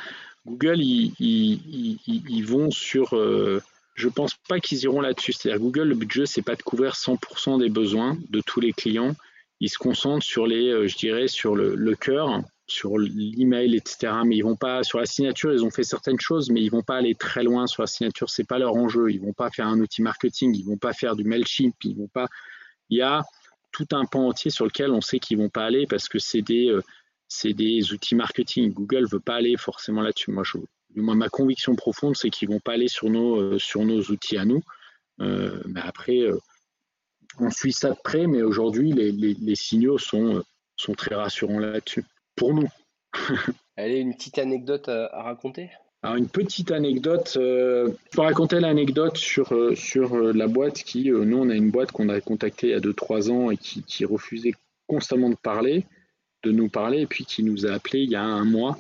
Google, 0.47 0.81
ils, 0.81 2.45
vont 2.47 2.71
sur. 2.71 3.17
Euh, 3.17 3.61
je 3.95 4.09
pense 4.09 4.35
pas 4.49 4.61
qu'ils 4.61 4.85
iront 4.85 5.01
là-dessus. 5.01 5.33
C'est-à-dire 5.33 5.61
Google, 5.61 5.89
le 5.89 5.97
budget, 5.97 6.27
c'est 6.27 6.43
pas 6.43 6.55
de 6.55 6.63
couvrir 6.63 6.95
100% 6.95 7.59
des 7.59 7.69
besoins 7.69 8.17
de 8.29 8.41
tous 8.41 8.61
les 8.61 8.73
clients. 8.73 9.17
Ils 9.59 9.71
se 9.71 9.79
concentrent 9.79 10.25
sur 10.25 10.47
les, 10.47 10.89
je 10.89 10.97
dirais, 10.97 11.29
sur 11.29 11.57
le 11.57 11.95
cœur 11.97 12.43
sur 12.71 12.99
l'email, 12.99 13.77
etc. 13.77 14.13
Mais 14.25 14.37
ils 14.37 14.43
vont 14.43 14.57
pas 14.57 14.83
sur 14.83 14.99
la 14.99 15.07
signature, 15.07 15.53
ils 15.53 15.65
ont 15.65 15.71
fait 15.71 15.83
certaines 15.83 16.21
choses, 16.21 16.51
mais 16.51 16.63
ils 16.63 16.71
vont 16.71 16.83
pas 16.83 16.97
aller 16.97 17.15
très 17.15 17.43
loin 17.43 17.67
sur 17.67 17.83
la 17.83 17.87
signature. 17.87 18.31
C'est 18.31 18.47
pas 18.47 18.59
leur 18.59 18.75
enjeu. 18.75 19.11
Ils 19.11 19.21
vont 19.21 19.33
pas 19.33 19.51
faire 19.51 19.67
un 19.67 19.81
outil 19.81 20.03
marketing, 20.03 20.55
ils 20.55 20.65
vont 20.65 20.77
pas 20.77 20.93
faire 20.93 21.17
du 21.17 21.25
Mailchimp, 21.25 21.75
ils 21.85 21.97
vont 21.97 22.09
pas. 22.09 22.29
Il 22.89 22.99
y 22.99 23.03
a 23.03 23.25
tout 23.73 23.89
un 23.93 24.05
pan 24.05 24.29
entier 24.29 24.51
sur 24.51 24.65
lequel 24.65 24.91
on 24.91 25.01
sait 25.01 25.19
qu'ils 25.19 25.39
vont 25.39 25.49
pas 25.49 25.65
aller 25.65 25.87
parce 25.87 26.09
que 26.09 26.19
c'est 26.19 26.43
des 26.43 26.69
euh, 26.69 26.83
c'est 27.29 27.53
des 27.53 27.93
outils 27.93 28.15
marketing. 28.15 28.73
Google 28.73 29.07
veut 29.07 29.21
pas 29.21 29.37
aller 29.37 29.57
forcément 29.57 30.03
là-dessus. 30.03 30.33
Moi, 30.33 30.43
je, 30.45 30.59
moi, 30.97 31.15
ma 31.15 31.29
conviction 31.29 31.77
profonde, 31.77 32.17
c'est 32.17 32.31
qu'ils 32.31 32.49
vont 32.49 32.61
pas 32.61 32.73
aller 32.73 32.89
sur 32.89 33.11
nos 33.11 33.41
euh, 33.41 33.59
sur 33.59 33.85
nos 33.85 34.01
outils 34.03 34.37
à 34.37 34.45
nous. 34.45 34.63
Euh, 35.21 35.61
mais 35.67 35.81
après, 35.83 36.23
on 37.39 37.51
suit 37.51 37.73
ça 37.73 37.91
de 37.91 37.99
près, 38.03 38.27
mais 38.27 38.43
aujourd'hui, 38.43 38.93
les, 38.93 39.13
les, 39.13 39.35
les 39.35 39.55
signaux 39.55 39.99
sont 39.99 40.43
sont 40.77 40.95
très 40.95 41.15
rassurants 41.15 41.59
là-dessus 41.59 42.05
pour 42.41 42.55
nous. 42.55 42.69
Allez, 43.77 43.99
une 43.99 44.15
petite 44.15 44.39
anecdote 44.39 44.89
à, 44.89 45.23
raconter? 45.23 45.71
Alors 46.03 46.17
une 46.17 46.29
petite 46.29 46.71
anecdote, 46.71 47.35
euh, 47.37 47.91
je 48.07 48.17
peux 48.17 48.23
raconter 48.23 48.59
l'anecdote 48.59 49.19
sur, 49.19 49.53
euh, 49.53 49.75
sur 49.75 50.15
euh, 50.15 50.33
la 50.33 50.47
boîte 50.47 50.83
qui, 50.83 51.11
nous 51.11 51.37
on 51.37 51.51
a 51.51 51.55
une 51.55 51.71
boîte 51.71 51.93
qu'on 51.93 52.09
a 52.09 52.19
contactée 52.23 52.69
il 52.69 52.71
y 52.71 52.75
a 52.75 52.81
2-3 52.81 53.31
ans 53.31 53.51
et 53.51 53.59
qui, 53.59 53.83
qui, 53.83 54.07
refusait 54.07 54.55
constamment 54.87 55.29
de 55.29 55.35
parler, 55.35 55.85
de 56.43 56.51
nous 56.51 56.71
parler, 56.71 57.03
et 57.03 57.07
puis 57.07 57.27
qui 57.27 57.43
nous 57.43 57.67
a 57.67 57.73
appelé 57.73 58.01
il 58.01 58.11
y 58.11 58.17
a 58.17 58.23
un 58.23 58.47
mois 58.47 58.79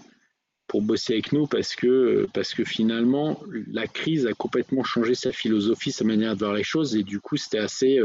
pour 0.66 0.80
bosser 0.80 1.12
avec 1.12 1.32
nous 1.32 1.46
parce 1.46 1.76
que, 1.76 2.26
parce 2.32 2.54
que 2.54 2.64
finalement 2.64 3.42
la 3.70 3.86
crise 3.86 4.26
a 4.26 4.32
complètement 4.32 4.84
changé 4.84 5.14
sa 5.14 5.32
philosophie, 5.32 5.92
sa 5.92 6.04
manière 6.04 6.32
de 6.32 6.38
voir 6.38 6.54
les 6.54 6.64
choses, 6.64 6.96
et 6.96 7.02
du 7.02 7.20
coup 7.20 7.36
c'était 7.36 7.58
assez 7.58 8.00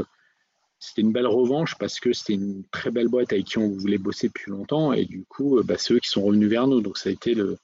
c'était 0.85 1.01
une 1.01 1.11
belle 1.11 1.27
revanche 1.27 1.75
parce 1.77 1.99
que 1.99 2.13
c'était 2.13 2.33
une 2.33 2.63
très 2.71 2.91
belle 2.91 3.07
boîte 3.07 3.33
avec 3.33 3.45
qui 3.45 3.57
on 3.57 3.69
voulait 3.69 3.97
bosser 3.97 4.27
depuis 4.27 4.51
longtemps 4.51 4.93
et 4.93 5.05
du 5.05 5.25
coup, 5.25 5.57
euh, 5.57 5.63
bah, 5.63 5.75
c'est 5.77 5.93
eux 5.93 5.99
qui 5.99 6.09
sont 6.09 6.23
revenus 6.23 6.49
vers 6.49 6.67
nous. 6.67 6.81
Donc 6.81 6.97
ça 6.97 7.09
a 7.09 7.11
été 7.11 7.33
le. 7.33 7.57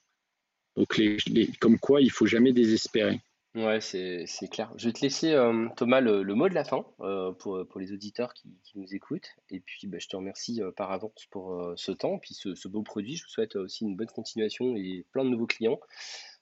Donc 0.76 0.96
les, 0.96 1.18
comme 1.60 1.78
quoi, 1.78 2.00
il 2.00 2.10
faut 2.10 2.26
jamais 2.26 2.52
désespérer. 2.52 3.20
Ouais, 3.54 3.82
c'est 3.82 4.26
clair. 4.50 4.72
Je 4.76 4.86
vais 4.86 4.94
te 4.94 5.02
laisser, 5.02 5.32
euh, 5.32 5.68
Thomas, 5.76 6.00
le, 6.00 6.24
mot 6.34 6.48
de 6.48 6.54
la 6.54 6.64
fin 6.64 6.86
euh, 7.00 7.32
pour, 7.32 7.68
pour, 7.68 7.80
les 7.80 7.92
auditeurs 7.92 8.32
qui, 8.32 8.48
nous 8.74 8.94
écoutent. 8.94 9.28
Et 9.50 9.60
puis, 9.60 9.86
bah, 9.86 9.98
je 10.00 10.08
te 10.08 10.16
remercie 10.16 10.62
par 10.74 10.90
avance 10.90 11.26
pour 11.30 11.72
ce 11.76 11.92
temps, 11.92 12.18
puis 12.18 12.32
ce, 12.32 12.54
ce, 12.54 12.68
beau 12.68 12.82
produit. 12.82 13.16
Je 13.16 13.24
vous 13.24 13.28
souhaite 13.30 13.56
aussi 13.56 13.84
une 13.84 13.94
bonne 13.94 14.08
continuation 14.08 14.74
et 14.76 15.04
plein 15.12 15.24
de 15.24 15.28
nouveaux 15.28 15.46
clients. 15.46 15.78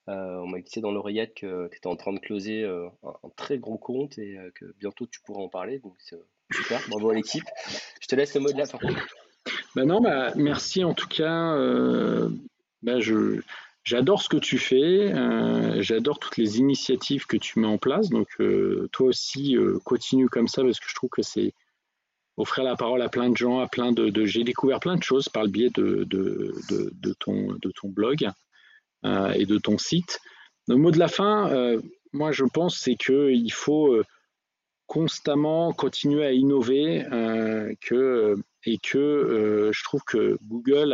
on 0.07 0.47
m'a 0.47 0.61
glissé 0.61 0.79
dans 0.79 0.93
l'oreillette 0.93 1.33
que 1.33 1.67
tu 1.67 1.77
étais 1.77 1.87
en 1.87 1.97
train 1.97 2.13
de 2.13 2.19
closer 2.19 2.63
un, 2.63 2.93
un, 3.03 3.29
très 3.35 3.59
gros 3.59 3.77
compte 3.77 4.17
et 4.17 4.37
que 4.55 4.73
bientôt 4.79 5.05
tu 5.05 5.19
pourras 5.19 5.41
en 5.41 5.49
parler. 5.49 5.79
Donc, 5.79 5.97
Super, 6.51 6.81
bravo 6.89 7.09
à 7.11 7.15
l'équipe. 7.15 7.45
Je 8.01 8.07
te 8.07 8.15
laisse 8.15 8.33
le 8.35 8.41
mot 8.41 8.51
de 8.51 8.57
la 8.57 8.65
fin. 8.65 8.79
Ben 9.75 9.85
non, 9.85 10.01
bah, 10.01 10.33
merci 10.35 10.83
en 10.83 10.93
tout 10.93 11.07
cas. 11.07 11.55
Euh, 11.55 12.29
bah, 12.81 12.99
je, 12.99 13.41
j'adore 13.83 14.21
ce 14.21 14.29
que 14.29 14.37
tu 14.37 14.57
fais. 14.57 15.13
Euh, 15.13 15.81
j'adore 15.81 16.19
toutes 16.19 16.37
les 16.37 16.59
initiatives 16.59 17.25
que 17.25 17.37
tu 17.37 17.59
mets 17.59 17.67
en 17.67 17.77
place. 17.77 18.09
Donc, 18.09 18.27
euh, 18.39 18.89
toi 18.91 19.07
aussi, 19.07 19.55
continue 19.85 20.27
comme 20.29 20.47
ça 20.47 20.61
parce 20.63 20.79
que 20.79 20.89
je 20.89 20.95
trouve 20.95 21.09
que 21.09 21.21
c'est, 21.21 21.53
offrir 22.37 22.63
la 22.63 22.75
parole 22.75 23.01
à 23.01 23.09
plein 23.09 23.29
de 23.29 23.37
gens, 23.37 23.59
à 23.59 23.67
plein 23.67 23.91
de, 23.91 24.25
j'ai 24.25 24.43
découvert 24.43 24.79
plein 24.79 24.95
de 24.95 25.03
choses 25.03 25.29
par 25.29 25.43
le 25.43 25.49
biais 25.49 25.69
de, 25.75 26.05
de, 26.05 27.13
ton, 27.19 27.53
de 27.53 27.71
ton 27.71 27.89
blog 27.89 28.27
et 29.03 29.45
de 29.45 29.57
ton 29.57 29.77
site. 29.77 30.19
Le 30.67 30.75
mot 30.75 30.91
de 30.91 30.97
la 30.97 31.07
fin, 31.07 31.75
moi 32.13 32.31
je 32.31 32.45
pense, 32.45 32.79
c'est 32.79 32.95
qu'il 32.95 33.51
faut 33.53 34.01
constamment 34.91 35.71
continuer 35.71 36.25
à 36.25 36.33
innover 36.33 37.05
que, 37.79 38.35
et 38.65 38.77
que 38.77 39.71
je 39.73 39.83
trouve 39.83 40.01
que 40.03 40.37
Google 40.43 40.93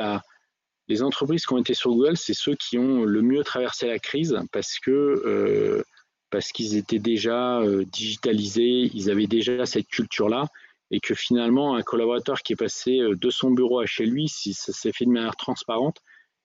les 0.88 1.04
entreprises 1.04 1.46
qui 1.46 1.54
ont 1.54 1.58
été 1.58 1.74
sur 1.74 1.92
Google, 1.92 2.18
c'est 2.18 2.34
ceux 2.34 2.56
qui 2.56 2.78
ont 2.78 3.04
le 3.04 3.22
mieux 3.22 3.44
traversé 3.44 3.88
la 3.88 4.00
crise 4.00 4.38
parce 4.52 4.80
que 4.80 4.92
euh, 4.92 5.84
parce 6.30 6.52
qu'ils 6.52 6.76
étaient 6.76 7.00
déjà 7.00 7.60
euh, 7.60 7.86
digitalisés, 7.86 8.90
ils 8.94 9.10
avaient 9.10 9.28
déjà 9.28 9.66
cette 9.66 9.88
culture-là, 9.88 10.48
et 10.92 11.00
que 11.00 11.16
finalement 11.16 11.76
un 11.76 11.82
collaborateur 11.84 12.42
qui 12.42 12.54
est 12.54 12.58
passé 12.58 13.00
euh, 13.00 13.16
de 13.16 13.30
son 13.30 13.52
bureau 13.52 13.80
à 13.80 13.86
chez 13.86 14.06
lui, 14.06 14.28
si 14.28 14.54
ça 14.54 14.74
s'est 14.74 14.92
fait 14.92 15.06
de 15.06 15.12
manière 15.12 15.36
transparente. 15.36 15.98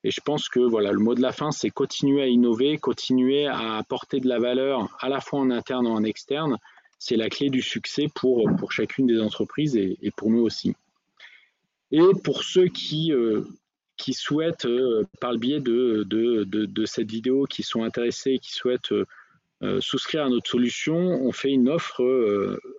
Et 0.05 0.11
je 0.11 0.19
pense 0.19 0.49
que 0.49 0.59
voilà, 0.59 0.91
le 0.91 0.99
mot 0.99 1.15
de 1.15 1.21
la 1.21 1.31
fin, 1.31 1.51
c'est 1.51 1.69
continuer 1.69 2.21
à 2.21 2.27
innover, 2.27 2.77
continuer 2.77 3.47
à 3.47 3.77
apporter 3.77 4.19
de 4.19 4.27
la 4.27 4.39
valeur 4.39 4.89
à 4.99 5.07
la 5.07 5.21
fois 5.21 5.39
en 5.39 5.49
interne 5.49 5.87
et 5.87 5.89
en 5.89 6.03
externe. 6.03 6.57
C'est 7.05 7.17
la 7.17 7.29
clé 7.29 7.49
du 7.49 7.61
succès 7.61 8.07
pour, 8.15 8.49
chacune 8.71 9.07
des 9.07 9.19
entreprises 9.19 9.75
et, 9.75 10.11
pour 10.15 10.29
nous 10.29 10.39
aussi. 10.39 10.73
Et 11.91 11.99
pour 12.23 12.43
ceux 12.43 12.67
qui 12.67 13.11
qui 13.97 14.13
souhaitent, 14.13 14.65
euh, 14.65 15.03
par 15.19 15.31
le 15.31 15.37
biais 15.37 15.59
de, 15.59 16.85
cette 16.85 17.09
vidéo, 17.09 17.45
qui 17.45 17.63
sont 17.63 17.83
intéressés, 17.83 18.39
qui 18.39 18.51
souhaitent 18.51 18.91
euh, 18.91 19.05
euh, 19.63 19.81
souscrire 19.81 20.25
à 20.25 20.29
notre 20.29 20.49
solution, 20.49 20.97
on 20.97 21.31
fait 21.31 21.51
une 21.51 21.69
offre, 21.69 22.01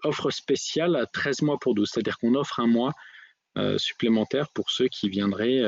offre 0.02 0.30
spéciale 0.30 0.96
à 0.96 1.06
13 1.06 1.42
mois 1.42 1.58
pour 1.58 1.74
12, 1.74 1.88
c'est-à-dire 1.90 2.18
qu'on 2.18 2.34
offre 2.34 2.60
un 2.60 2.66
mois 2.66 2.92
supplémentaire 3.76 4.48
pour 4.50 4.70
ceux 4.70 4.88
qui 4.88 5.08
viendraient, 5.08 5.62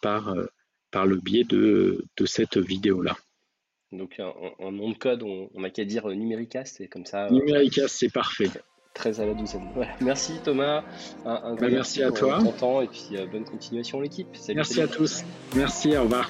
par, 0.00 0.34
le 0.34 1.16
biais 1.16 1.44
de, 1.44 2.04
de 2.16 2.26
cette 2.26 2.56
vidéo-là. 2.56 3.16
Donc 3.92 4.20
en, 4.58 4.72
nom 4.72 4.90
de 4.90 4.96
code, 4.96 5.22
on 5.22 5.60
n'a 5.60 5.70
qu'à 5.70 5.84
dire 5.84 6.06
Numéricas, 6.08 6.64
c'est 6.64 6.86
comme 6.86 7.06
ça. 7.06 7.28
Numéricas, 7.30 7.88
c'est 7.88 8.12
parfait. 8.12 8.50
13 8.94 9.20
à 9.20 9.26
la 9.26 9.34
douzaine. 9.34 9.68
Merci 10.00 10.40
Thomas. 10.44 10.84
Un, 11.24 11.54
bah, 11.54 11.68
merci, 11.70 12.02
à 12.02 12.10
toi. 12.10 12.40
Temps 12.58 12.82
et 12.82 12.88
puis 12.88 13.16
euh, 13.16 13.26
bonne 13.26 13.44
continuation 13.44 14.00
l'équipe. 14.00 14.28
Merci 14.54 14.80
à 14.80 14.88
tous. 14.88 15.24
Merci, 15.54 15.96
au 15.96 16.02
revoir. 16.02 16.28